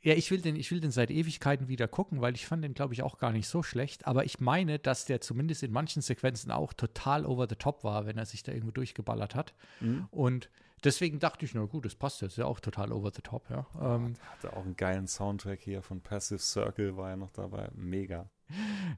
[0.06, 2.74] Ja, ich will, den, ich will den seit Ewigkeiten wieder gucken, weil ich fand den,
[2.74, 4.06] glaube ich, auch gar nicht so schlecht.
[4.06, 8.06] Aber ich meine, dass der zumindest in manchen Sequenzen auch total over the top war,
[8.06, 9.54] wenn er sich da irgendwo durchgeballert hat.
[9.80, 10.06] Mhm.
[10.12, 10.50] Und
[10.84, 13.66] deswegen dachte ich, na gut, das passt jetzt ja auch total over the top, ja.
[13.80, 17.70] Ähm, hatte auch einen geilen Soundtrack hier von Passive Circle, war ja noch dabei.
[17.74, 18.30] Mega.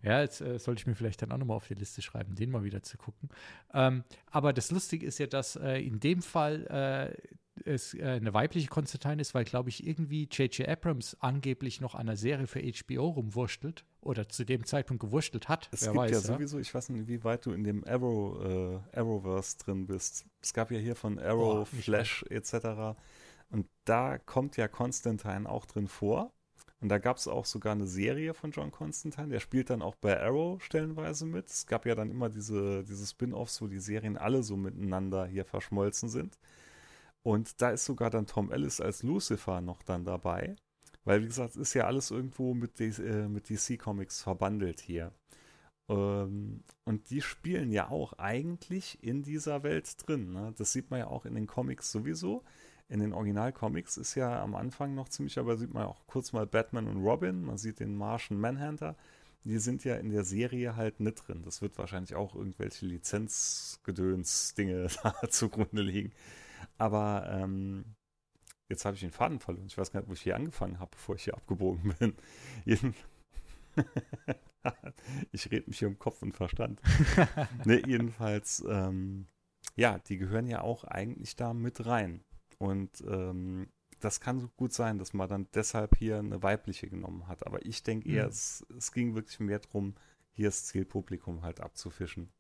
[0.03, 2.51] Ja, jetzt äh, sollte ich mir vielleicht dann auch nochmal auf die Liste schreiben, den
[2.51, 3.29] mal wieder zu gucken.
[3.73, 7.31] Ähm, aber das Lustige ist ja, dass äh, in dem Fall äh,
[7.65, 10.69] es äh, eine weibliche Konstantin ist, weil, glaube ich, irgendwie J.J.
[10.69, 15.69] Abrams angeblich noch an einer Serie für HBO rumwurschtelt oder zu dem Zeitpunkt gewurschtelt hat.
[15.73, 18.83] Es gibt weiß, ja, ja, sowieso, ich weiß nicht, wie weit du in dem Arrow,
[18.93, 20.27] äh, Arrowverse drin bist.
[20.41, 22.99] Es gab ja hier von Arrow, oh, Flash etc.
[23.51, 26.33] Und da kommt ja Constantine auch drin vor.
[26.81, 29.29] Und da gab es auch sogar eine Serie von John Constantine.
[29.29, 31.49] Der spielt dann auch bei Arrow stellenweise mit.
[31.49, 35.45] Es gab ja dann immer diese, diese Spin-offs, wo die Serien alle so miteinander hier
[35.45, 36.39] verschmolzen sind.
[37.23, 40.55] Und da ist sogar dann Tom Ellis als Lucifer noch dann dabei.
[41.05, 45.13] Weil, wie gesagt, ist ja alles irgendwo mit, äh, mit DC Comics verbandelt hier.
[45.89, 50.33] Ähm, und die spielen ja auch eigentlich in dieser Welt drin.
[50.33, 50.55] Ne?
[50.57, 52.45] Das sieht man ja auch in den Comics sowieso
[52.89, 56.47] in den Originalcomics ist ja am Anfang noch ziemlich, aber sieht man auch kurz mal
[56.47, 58.97] Batman und Robin, man sieht den Martian Manhunter.
[59.45, 61.43] Die sind ja in der Serie halt nicht drin.
[61.43, 66.13] Das wird wahrscheinlich auch irgendwelche Lizenzgedöns-Dinge da zugrunde liegen.
[66.77, 67.85] Aber ähm,
[68.69, 69.67] jetzt habe ich den Faden verloren.
[69.67, 72.15] Ich weiß gar nicht, wo ich hier angefangen habe, bevor ich hier abgebogen bin.
[75.33, 76.81] ich rede mich hier um Kopf und Verstand.
[77.65, 79.27] ne, jedenfalls, ähm,
[79.77, 82.25] ja, die gehören ja auch eigentlich da mit rein.
[82.59, 83.69] Und ähm,
[84.01, 87.47] das kann so gut sein, dass man dann deshalb hier eine weibliche genommen hat.
[87.47, 88.31] Aber ich denke eher, mhm.
[88.31, 89.95] es, es ging wirklich mehr darum,
[90.33, 92.31] hier das Zielpublikum halt abzufischen.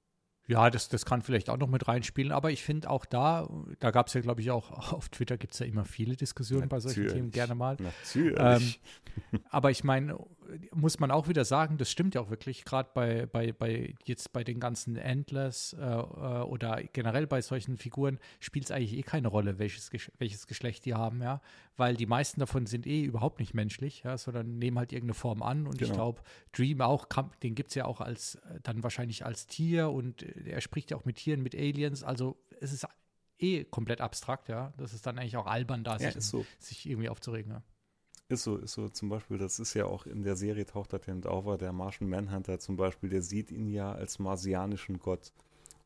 [0.46, 3.46] Ja, das, das kann vielleicht auch noch mit reinspielen, aber ich finde auch da,
[3.80, 6.68] da gab es ja, glaube ich, auch auf Twitter gibt es ja immer viele Diskussionen
[6.68, 6.84] Natürlich.
[6.84, 7.76] bei solchen Themen gerne mal.
[7.78, 8.38] Natürlich.
[8.38, 8.74] Ähm,
[9.50, 10.18] aber ich meine,
[10.72, 14.32] muss man auch wieder sagen, das stimmt ja auch wirklich, gerade bei, bei, bei jetzt
[14.32, 19.02] bei den ganzen Endless äh, äh oder generell bei solchen Figuren spielt es eigentlich eh
[19.02, 21.40] keine Rolle, welches, welches Geschlecht die haben, ja.
[21.76, 25.42] Weil die meisten davon sind eh überhaupt nicht menschlich, ja, sondern nehmen halt irgendeine Form
[25.42, 25.66] an.
[25.66, 25.90] Und genau.
[25.90, 26.22] ich glaube,
[26.52, 30.22] Dream auch, kann, den gibt es ja auch als äh, dann wahrscheinlich als Tier und
[30.22, 32.02] äh, er spricht ja auch mit Tieren, mit Aliens.
[32.02, 32.86] Also es ist
[33.38, 34.72] eh komplett abstrakt, ja.
[34.76, 36.44] Das ist dann eigentlich auch albern, da ja, sich, so.
[36.58, 37.62] sich irgendwie aufzuregen, ja.
[38.30, 41.06] Ist so, ist so zum Beispiel, das ist ja auch in der Serie taucht das
[41.06, 45.32] ja auf, der Martian Manhunter zum Beispiel, der sieht ihn ja als marsianischen Gott.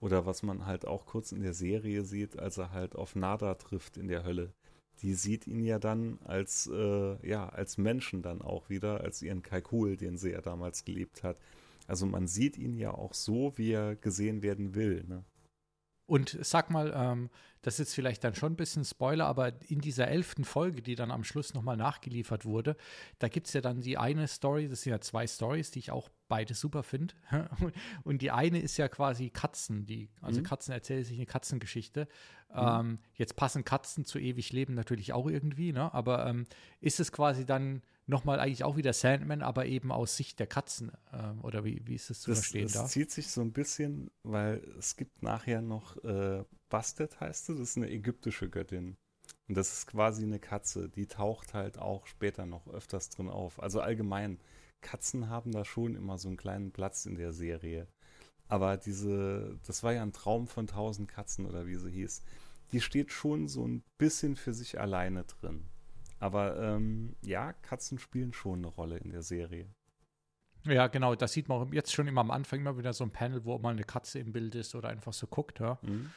[0.01, 3.55] Oder was man halt auch kurz in der Serie sieht, als er halt auf Nada
[3.55, 4.53] trifft in der Hölle.
[5.03, 9.43] Die sieht ihn ja dann als, äh, ja, als Menschen dann auch wieder, als ihren
[9.43, 11.39] Kalkul, den sie ja damals gelebt hat.
[11.87, 15.05] Also man sieht ihn ja auch so, wie er gesehen werden will.
[15.09, 15.25] Ne?
[16.13, 17.31] Und sag mal, ähm,
[17.63, 21.11] das ist vielleicht dann schon ein bisschen Spoiler, aber in dieser elften Folge, die dann
[21.11, 22.77] am Schluss nochmal nachgeliefert wurde,
[23.19, 25.91] da gibt es ja dann die eine Story, das sind ja zwei Stories, die ich
[25.91, 27.15] auch beide super finde.
[28.05, 30.45] Und die eine ist ja quasi Katzen, die, also mhm.
[30.45, 32.09] Katzen erzählen sich eine Katzengeschichte.
[32.51, 32.59] Mhm.
[32.59, 35.95] Ähm, jetzt passen Katzen zu ewig Leben natürlich auch irgendwie, ne?
[35.95, 36.45] Aber ähm,
[36.83, 37.81] ist es quasi dann
[38.13, 40.93] nochmal eigentlich auch wieder Sandman, aber eben aus Sicht der Katzen.
[41.13, 42.83] Äh, oder wie, wie ist es zu das, verstehen das da?
[42.83, 47.53] Das zieht sich so ein bisschen, weil es gibt nachher noch äh, Bastet heißt sie,
[47.53, 48.97] das ist eine ägyptische Göttin.
[49.47, 53.63] Und das ist quasi eine Katze, die taucht halt auch später noch öfters drin auf.
[53.63, 54.39] Also allgemein,
[54.81, 57.89] Katzen haben da schon immer so einen kleinen Platz in der Serie.
[58.49, 62.23] Aber diese, das war ja ein Traum von tausend Katzen oder wie sie hieß.
[62.73, 65.67] Die steht schon so ein bisschen für sich alleine drin.
[66.23, 69.67] Aber ähm, ja, Katzen spielen schon eine Rolle in der Serie.
[70.65, 73.45] Ja, genau, das sieht man jetzt schon immer am Anfang immer wieder so ein Panel,
[73.45, 75.81] wo mal eine Katze im Bild ist oder einfach so guckt, ja.
[75.83, 76.11] Mhm.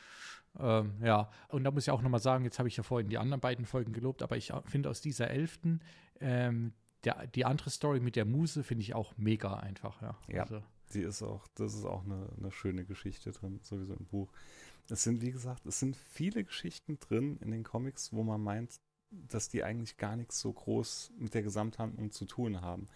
[0.60, 3.18] Ähm, ja, und da muss ich auch nochmal sagen, jetzt habe ich ja vorhin die
[3.18, 5.82] anderen beiden Folgen gelobt, aber ich finde aus dieser elften,
[6.20, 10.16] ähm, der, die andere Story mit der Muse finde ich auch mega einfach, ja.
[10.28, 10.62] Ja, also.
[10.94, 14.32] die ist auch, das ist auch eine, eine schöne Geschichte drin, sowieso im Buch.
[14.88, 18.80] Es sind, wie gesagt, es sind viele Geschichten drin in den Comics, wo man meint,
[19.28, 22.88] dass die eigentlich gar nichts so groß mit der Gesamthandlung zu tun haben.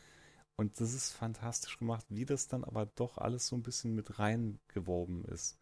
[0.55, 4.19] Und das ist fantastisch gemacht, wie das dann aber doch alles so ein bisschen mit
[4.19, 5.57] reingeworben ist.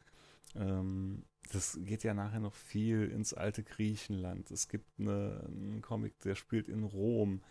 [0.56, 4.52] Ähm, das geht ja nachher noch viel ins alte Griechenland.
[4.52, 7.44] Es gibt eine, einen Comic, der spielt in Rom,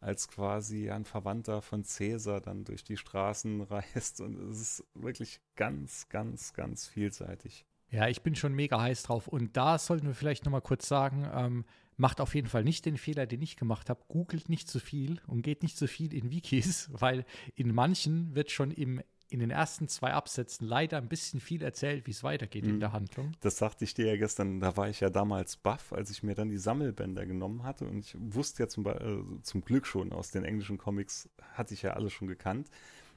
[0.00, 4.20] als quasi ein Verwandter von Cäsar dann durch die Straßen reist.
[4.20, 7.66] Und es ist wirklich ganz, ganz, ganz vielseitig.
[7.90, 9.28] Ja, ich bin schon mega heiß drauf.
[9.28, 11.64] Und da sollten wir vielleicht nochmal kurz sagen, ähm,
[11.96, 14.02] macht auf jeden Fall nicht den Fehler, den ich gemacht habe.
[14.08, 17.24] Googelt nicht zu viel und geht nicht zu viel in Wikis, weil
[17.54, 22.06] in manchen wird schon im in den ersten zwei Absätzen leider ein bisschen viel erzählt,
[22.06, 22.74] wie es weitergeht mhm.
[22.74, 23.32] in der Handlung.
[23.40, 26.34] Das sagte ich dir ja gestern, da war ich ja damals baff, als ich mir
[26.34, 30.30] dann die Sammelbänder genommen hatte und ich wusste ja zum, äh, zum Glück schon aus
[30.30, 32.68] den englischen Comics, hatte ich ja alles schon gekannt.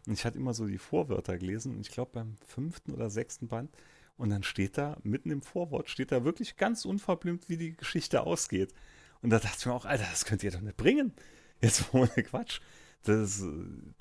[0.08, 3.48] Und ich hatte immer so die Vorwörter gelesen und ich glaube beim fünften oder sechsten
[3.48, 3.70] Band
[4.18, 8.22] und dann steht da, mitten im Vorwort, steht da wirklich ganz unverblümt, wie die Geschichte
[8.22, 8.74] ausgeht.
[9.22, 11.14] Und da dachte ich mir auch, Alter, das könnt ihr doch nicht bringen.
[11.62, 12.60] Jetzt ohne Quatsch.
[13.04, 13.44] Das,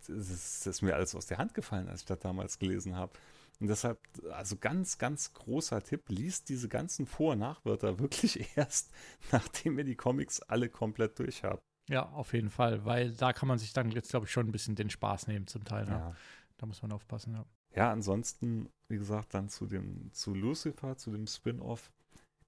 [0.09, 2.97] das, ist, das ist mir alles aus der Hand gefallen, als ich das damals gelesen
[2.97, 3.12] habe.
[3.61, 3.99] Und deshalb,
[4.33, 8.91] also ganz, ganz großer Tipp, liest diese ganzen Vor- und Nachwörter wirklich erst,
[9.33, 11.62] nachdem ihr die Comics alle komplett durch habt.
[11.89, 14.53] Ja, auf jeden Fall, weil da kann man sich dann jetzt, glaube ich, schon ein
[14.53, 15.85] bisschen den Spaß nehmen zum Teil.
[15.85, 15.93] Ne?
[15.93, 16.17] Ja.
[16.59, 17.45] Da muss man aufpassen, ja.
[17.77, 21.93] Ja, ansonsten, wie gesagt, dann zu dem, zu Lucifer, zu dem Spin-off,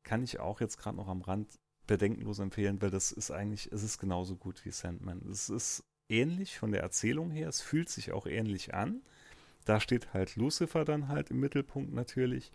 [0.03, 3.83] kann ich auch jetzt gerade noch am Rand bedenkenlos empfehlen, weil das ist eigentlich, es
[3.83, 5.21] ist genauso gut wie Sandman.
[5.31, 9.03] Es ist ähnlich von der Erzählung her, es fühlt sich auch ähnlich an.
[9.67, 12.51] Da steht halt Lucifer dann halt im Mittelpunkt natürlich.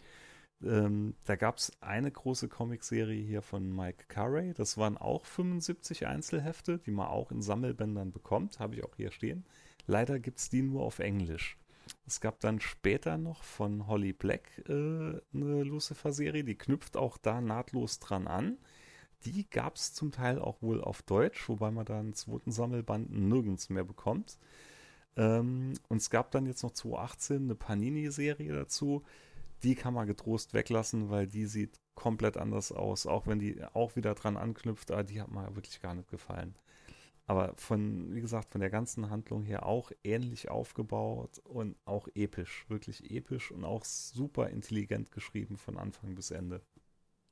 [0.64, 4.54] Ähm, da gab es eine große Comicserie hier von Mike Carey.
[4.54, 8.60] Das waren auch 75 Einzelhefte, die man auch in Sammelbändern bekommt.
[8.60, 9.46] Habe ich auch hier stehen.
[9.86, 11.58] Leider gibt es die nur auf Englisch.
[12.06, 17.42] Es gab dann später noch von Holly Black äh, eine Lucifer-Serie, die knüpft auch da
[17.42, 18.58] nahtlos dran an.
[19.26, 23.12] Die gab es zum Teil auch wohl auf Deutsch, wobei man da einen zweiten Sammelband
[23.12, 24.38] nirgends mehr bekommt.
[25.16, 29.04] Ähm, und es gab dann jetzt noch 2018 eine Panini-Serie dazu.
[29.64, 33.96] Die kann man getrost weglassen, weil die sieht komplett anders aus, auch wenn die auch
[33.96, 36.56] wieder dran anknüpft, aber die hat mir wirklich gar nicht gefallen.
[37.26, 42.66] Aber von, wie gesagt, von der ganzen Handlung her auch ähnlich aufgebaut und auch episch,
[42.68, 46.62] wirklich episch und auch super intelligent geschrieben von Anfang bis Ende.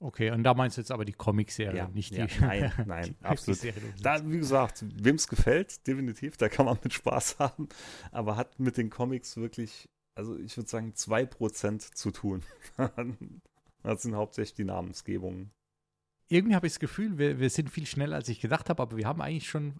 [0.01, 2.17] Okay, und da meinst du jetzt aber die Comic-Serie, ja, nicht die.
[2.17, 3.59] Ja, nein, nein, absolut.
[4.01, 7.69] Da, wie gesagt, wem es gefällt, definitiv, da kann man mit Spaß haben,
[8.11, 12.41] aber hat mit den Comics wirklich, also ich würde sagen, 2% zu tun.
[13.83, 15.51] das sind hauptsächlich die Namensgebungen.
[16.32, 18.97] Irgendwie habe ich das Gefühl, wir, wir sind viel schneller, als ich gedacht habe, aber
[18.97, 19.79] wir haben eigentlich schon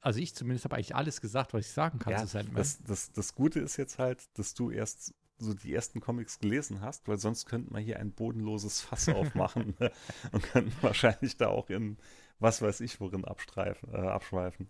[0.00, 2.56] also ich zumindest habe eigentlich alles gesagt, was ich sagen kann ja, zu Sandman.
[2.56, 6.80] Das, das, das Gute ist jetzt halt, dass du erst so die ersten Comics gelesen
[6.80, 9.90] hast, weil sonst könnten wir hier ein bodenloses Fass aufmachen ne?
[10.32, 11.96] und könnten wahrscheinlich da auch in
[12.38, 14.68] was weiß ich worin abstreifen, äh, abschweifen.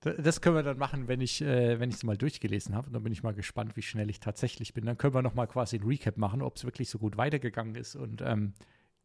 [0.00, 2.86] Das können wir dann machen, wenn ich äh, wenn ich es mal durchgelesen habe.
[2.88, 4.84] Und dann bin ich mal gespannt, wie schnell ich tatsächlich bin.
[4.84, 7.74] Dann können wir noch mal quasi ein Recap machen, ob es wirklich so gut weitergegangen
[7.74, 8.54] ist und ähm,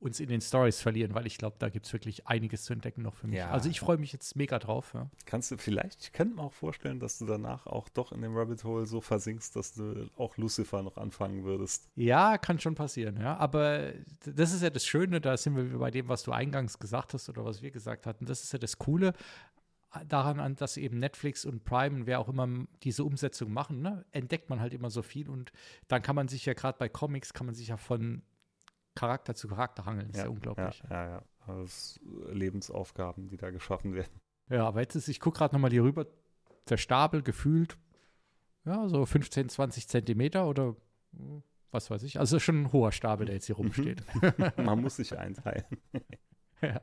[0.03, 3.01] uns in den Stories verlieren, weil ich glaube, da gibt es wirklich einiges zu entdecken
[3.01, 3.37] noch für mich.
[3.37, 3.49] Ja.
[3.49, 4.91] Also ich freue mich jetzt mega drauf.
[4.93, 5.09] Ja.
[5.25, 8.35] Kannst du vielleicht, ich könnte mir auch vorstellen, dass du danach auch doch in dem
[8.35, 11.89] Rabbit Hole so versinkst, dass du auch Lucifer noch anfangen würdest.
[11.95, 13.37] Ja, kann schon passieren, ja.
[13.37, 13.93] Aber
[14.25, 17.29] das ist ja das Schöne, da sind wir bei dem, was du eingangs gesagt hast
[17.29, 18.25] oder was wir gesagt hatten.
[18.25, 19.13] Das ist ja das Coole
[20.07, 22.47] daran dass eben Netflix und Prime und wer auch immer
[22.81, 25.51] diese Umsetzung machen, ne, entdeckt man halt immer so viel und
[25.87, 28.23] dann kann man sich ja gerade bei Comics kann man sich ja von
[28.95, 30.07] Charakter zu Charakter hangeln.
[30.07, 30.83] Das ja, ist ja unglaublich.
[30.89, 31.23] Ja, ja, ja.
[31.47, 31.99] Das
[32.31, 34.21] Lebensaufgaben, die da geschaffen werden.
[34.49, 36.05] Ja, aber jetzt ist, ich gucke gerade nochmal hier rüber,
[36.69, 37.77] der Stapel gefühlt,
[38.65, 40.75] ja, so 15, 20 Zentimeter oder
[41.71, 42.19] was weiß ich.
[42.19, 44.03] Also schon ein hoher Stapel, der jetzt hier rumsteht.
[44.57, 45.65] Man muss sich einteilen.
[46.61, 46.81] ja.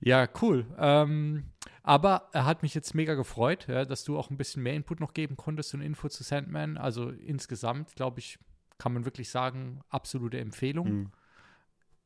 [0.00, 0.66] ja, cool.
[0.78, 1.50] Ähm,
[1.82, 5.00] aber er hat mich jetzt mega gefreut, ja, dass du auch ein bisschen mehr Input
[5.00, 6.76] noch geben konntest und Info zu Sandman.
[6.76, 8.38] Also insgesamt, glaube ich,
[8.78, 10.88] kann man wirklich sagen, absolute Empfehlung.
[10.88, 11.12] Mhm.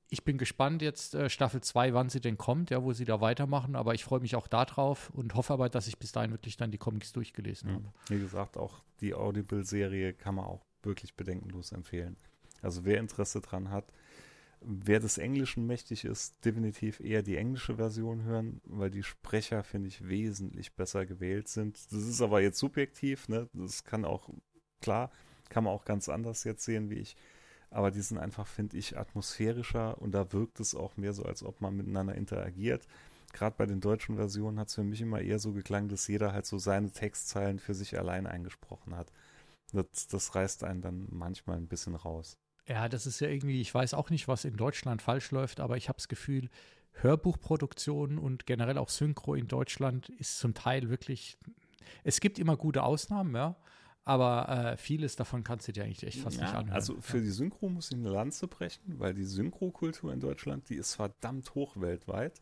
[0.09, 3.21] Ich bin gespannt jetzt äh, Staffel 2, wann sie denn kommt, ja, wo sie da
[3.21, 6.59] weitermachen, aber ich freue mich auch darauf und hoffe aber, dass ich bis dahin wirklich
[6.59, 7.75] dann die Comics durchgelesen mhm.
[7.75, 7.93] habe.
[8.09, 12.17] Wie gesagt, auch die Audible-Serie kann man auch wirklich bedenkenlos empfehlen.
[12.61, 13.93] Also wer Interesse dran hat,
[14.65, 19.89] wer des Englischen mächtig ist, definitiv eher die englische Version hören, weil die Sprecher, finde
[19.89, 21.79] ich, wesentlich besser gewählt sind.
[21.91, 23.49] Das ist aber jetzt subjektiv, ne?
[23.53, 24.29] Das kann auch,
[24.81, 25.11] klar,
[25.53, 27.15] kann man auch ganz anders jetzt sehen wie ich.
[27.71, 31.43] Aber die sind einfach, finde ich, atmosphärischer und da wirkt es auch mehr so, als
[31.43, 32.87] ob man miteinander interagiert.
[33.33, 36.33] Gerade bei den deutschen Versionen hat es für mich immer eher so geklangen, dass jeder
[36.33, 39.13] halt so seine Textzeilen für sich allein eingesprochen hat.
[39.73, 42.39] Das, das reißt einen dann manchmal ein bisschen raus.
[42.67, 45.77] Ja, das ist ja irgendwie, ich weiß auch nicht, was in Deutschland falsch läuft, aber
[45.77, 46.49] ich habe das Gefühl,
[46.93, 51.39] Hörbuchproduktion und generell auch Synchro in Deutschland ist zum Teil wirklich,
[52.05, 53.57] es gibt immer gute Ausnahmen, ja,
[54.05, 56.75] aber äh, vieles davon kannst du dir eigentlich echt fast ja, nicht anhören.
[56.75, 57.25] Also für ja.
[57.25, 61.55] die Synchro muss ich eine Lanze brechen, weil die Synchrokultur in Deutschland, die ist verdammt
[61.55, 62.41] hoch weltweit.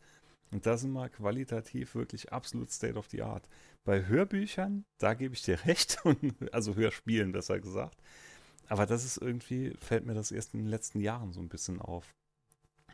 [0.51, 3.49] Und da sind wir qualitativ wirklich absolut State of the Art.
[3.85, 5.99] Bei Hörbüchern, da gebe ich dir recht,
[6.53, 8.01] also Hörspielen besser gesagt.
[8.69, 11.81] Aber das ist irgendwie, fällt mir das erst in den letzten Jahren so ein bisschen
[11.81, 12.15] auf.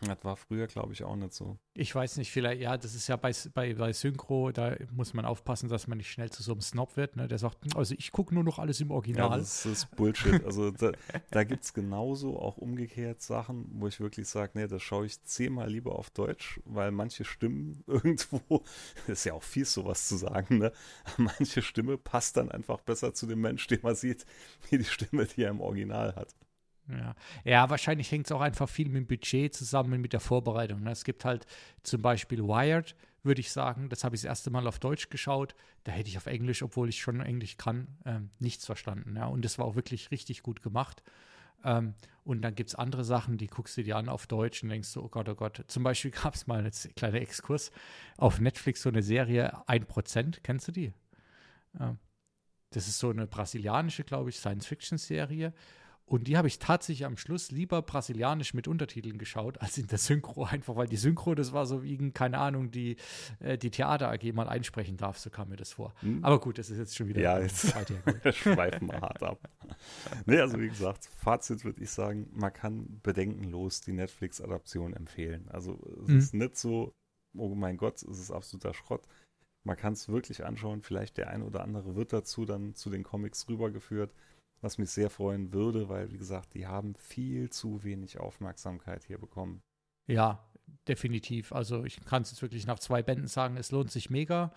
[0.01, 1.59] Das war früher, glaube ich, auch nicht so.
[1.75, 5.25] Ich weiß nicht, vielleicht, ja, das ist ja bei, bei, bei Synchro, da muss man
[5.25, 7.29] aufpassen, dass man nicht schnell zu so einem Snob wird, ne?
[7.29, 9.31] Der sagt, also ich gucke nur noch alles im Original.
[9.31, 10.45] Ja, das ist Bullshit.
[10.45, 10.93] Also da,
[11.31, 15.23] da gibt es genauso auch umgekehrt Sachen, wo ich wirklich sage, nee, das schaue ich
[15.23, 18.63] zehnmal lieber auf Deutsch, weil manche Stimmen irgendwo,
[19.07, 20.73] ist ja auch fies, sowas zu sagen, ne?
[21.17, 24.27] Manche Stimme passt dann einfach besser zu dem Mensch, den man sieht,
[24.71, 26.35] wie die Stimme, die er im Original hat.
[26.89, 27.15] Ja.
[27.45, 30.83] ja, wahrscheinlich hängt es auch einfach viel mit dem Budget zusammen, mit der Vorbereitung.
[30.83, 30.91] Ne?
[30.91, 31.47] Es gibt halt
[31.83, 33.89] zum Beispiel Wired, würde ich sagen.
[33.89, 35.55] Das habe ich das erste Mal auf Deutsch geschaut.
[35.85, 39.17] Da hätte ich auf Englisch, obwohl ich schon Englisch kann, ähm, nichts verstanden.
[39.17, 39.27] Ja?
[39.27, 41.03] Und das war auch wirklich richtig gut gemacht.
[41.65, 44.69] Ähm, und dann gibt es andere Sachen, die guckst du dir an auf Deutsch und
[44.69, 45.65] denkst so, oh Gott, oh Gott.
[45.67, 47.73] Zum Beispiel gab es mal einen kleinen Exkurs
[48.17, 50.41] auf Netflix so eine Serie 1%.
[50.43, 50.93] Kennst du die?
[51.81, 51.99] Ähm,
[52.71, 55.53] das ist so eine brasilianische, glaube ich, Science-Fiction-Serie.
[56.09, 59.99] Und die habe ich tatsächlich am Schluss lieber brasilianisch mit Untertiteln geschaut, als in der
[59.99, 62.97] Synchro, einfach weil die Synchro, das war so wie, keine Ahnung, die,
[63.41, 65.95] äh, die Theater AG mal einsprechen darf, so kam mir das vor.
[66.01, 66.25] Hm.
[66.25, 67.67] Aber gut, das ist jetzt schon wieder ja, jetzt
[68.33, 69.51] schweifen wir hart ab.
[70.27, 75.49] nee, also wie gesagt, Fazit würde ich sagen, man kann bedenkenlos die Netflix-Adaption empfehlen.
[75.49, 76.19] Also es hm.
[76.19, 76.95] ist nicht so,
[77.37, 79.03] oh mein Gott, es ist absoluter Schrott.
[79.65, 83.03] Man kann es wirklich anschauen, vielleicht der ein oder andere wird dazu dann zu den
[83.03, 84.15] Comics rübergeführt
[84.61, 89.19] was mich sehr freuen würde, weil, wie gesagt, die haben viel zu wenig Aufmerksamkeit hier
[89.19, 89.63] bekommen.
[90.07, 90.45] Ja,
[90.89, 91.53] definitiv.
[91.53, 94.53] Also ich kann es jetzt wirklich nach zwei Bänden sagen, es lohnt sich mega.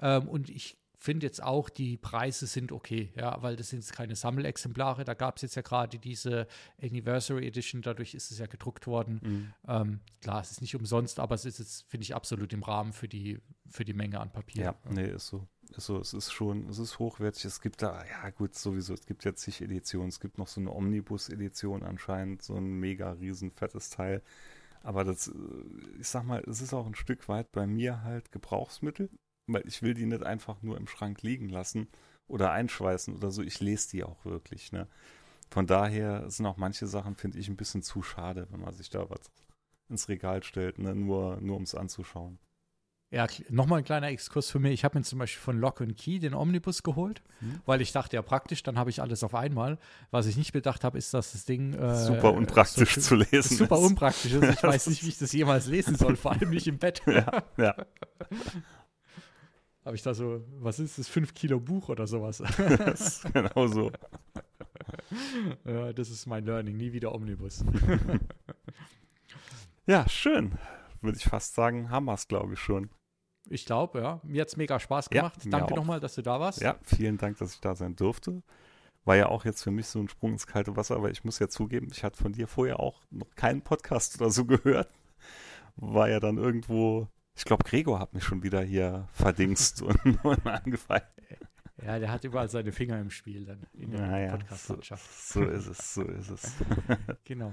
[0.00, 3.92] Ähm, und ich finde jetzt auch, die Preise sind okay, ja, weil das sind jetzt
[3.92, 5.04] keine Sammelexemplare.
[5.04, 6.46] Da gab es jetzt ja gerade diese
[6.80, 9.20] Anniversary Edition, dadurch ist es ja gedruckt worden.
[9.22, 9.54] Mhm.
[9.68, 12.94] Ähm, klar, es ist nicht umsonst, aber es ist jetzt, finde ich, absolut im Rahmen
[12.94, 13.38] für die,
[13.68, 14.64] für die Menge an Papier.
[14.64, 15.46] Ja, nee, ist so.
[15.76, 17.44] Ist so, es ist schon, es ist hochwertig.
[17.44, 20.08] Es gibt da, ja gut, sowieso, es gibt ja zig Editionen.
[20.08, 24.22] Es gibt noch so eine Omnibus-Edition anscheinend, so ein mega riesen fettes Teil.
[24.82, 25.32] Aber das, äh,
[26.00, 29.10] ich sag mal, es ist auch ein Stück weit bei mir halt Gebrauchsmittel
[29.46, 31.88] weil ich will die nicht einfach nur im Schrank liegen lassen
[32.26, 33.42] oder einschweißen oder so.
[33.42, 34.72] Ich lese die auch wirklich.
[34.72, 34.88] Ne?
[35.50, 38.90] Von daher sind auch manche Sachen, finde ich, ein bisschen zu schade, wenn man sich
[38.90, 39.30] da was
[39.88, 40.94] ins Regal stellt, ne?
[40.94, 42.38] nur, nur um es anzuschauen.
[43.14, 44.72] Ja, nochmal ein kleiner Exkurs für mich.
[44.72, 47.60] Ich habe mir zum Beispiel von Lock and Key den Omnibus geholt, mhm.
[47.64, 49.78] weil ich dachte, ja, praktisch, dann habe ich alles auf einmal.
[50.10, 53.56] Was ich nicht bedacht habe, ist, dass das Ding äh, super unpraktisch so, zu lesen
[53.56, 53.84] super ist.
[53.84, 54.42] unpraktisch ist.
[54.42, 57.02] Ich weiß nicht, wie ich das jemals lesen soll, vor allem nicht im Bett.
[57.06, 57.76] ja, ja.
[59.84, 62.42] habe ich da so, was ist das, 5 Kilo Buch oder sowas?
[63.32, 63.92] genau so.
[65.64, 67.64] ja, das ist mein Learning, nie wieder Omnibus.
[69.86, 70.58] ja, schön.
[71.00, 72.90] Würde ich fast sagen, haben wir es, glaube ich, schon.
[73.48, 74.20] Ich glaube, ja.
[74.22, 75.44] Mir hat es mega Spaß gemacht.
[75.44, 76.60] Ja, Danke nochmal, dass du da warst.
[76.60, 78.42] Ja, vielen Dank, dass ich da sein durfte.
[79.04, 81.38] War ja auch jetzt für mich so ein Sprung ins kalte Wasser, aber ich muss
[81.38, 84.88] ja zugeben, ich hatte von dir vorher auch noch keinen Podcast oder so gehört.
[85.76, 90.46] War ja dann irgendwo ich glaube, Gregor hat mich schon wieder hier verdingst und, und
[90.46, 91.02] angefallen.
[91.84, 95.12] Ja, der hat überall seine Finger im Spiel dann in der naja, Podcast-Landschaft.
[95.12, 96.52] So, so, ist es, so ist es.
[97.24, 97.52] genau.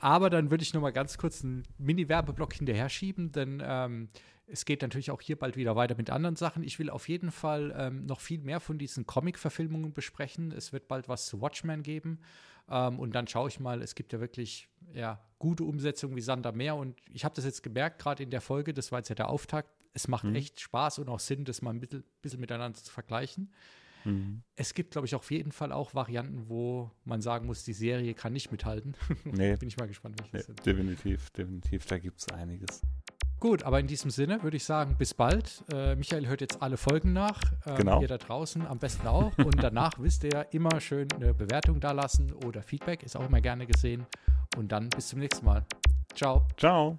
[0.00, 4.10] Aber dann würde ich noch mal ganz kurz einen Mini-Werbeblock hinterher schieben, denn ähm,
[4.46, 6.62] es geht natürlich auch hier bald wieder weiter mit anderen Sachen.
[6.62, 10.52] Ich will auf jeden Fall ähm, noch viel mehr von diesen Comic-Verfilmungen besprechen.
[10.52, 12.20] Es wird bald was zu Watchmen geben.
[12.68, 16.52] Ähm, und dann schaue ich mal, es gibt ja wirklich ja, gute Umsetzungen wie Sander
[16.52, 16.76] Meer.
[16.76, 19.28] Und ich habe das jetzt gemerkt, gerade in der Folge, das war jetzt ja der
[19.28, 19.70] Auftakt.
[19.94, 20.34] Es macht mhm.
[20.34, 23.52] echt Spaß und auch Sinn, das mal ein bisschen, bisschen miteinander zu vergleichen.
[24.04, 24.42] Mhm.
[24.56, 28.14] Es gibt, glaube ich, auf jeden Fall auch Varianten, wo man sagen muss, die Serie
[28.14, 28.94] kann nicht mithalten.
[29.24, 29.56] Nee.
[29.56, 30.66] Bin ich mal gespannt, welche nee, sind.
[30.66, 32.82] Definitiv, definitiv, da gibt es einiges.
[33.40, 35.64] Gut, aber in diesem Sinne würde ich sagen, bis bald.
[35.72, 37.40] Äh, Michael hört jetzt alle Folgen nach.
[37.66, 38.00] Äh, genau.
[38.00, 39.36] Ihr da draußen am besten auch.
[39.38, 43.40] Und danach wisst ihr immer schön eine Bewertung da lassen oder Feedback, ist auch immer
[43.40, 44.06] gerne gesehen.
[44.56, 45.64] Und dann bis zum nächsten Mal.
[46.14, 46.46] Ciao.
[46.56, 46.98] Ciao.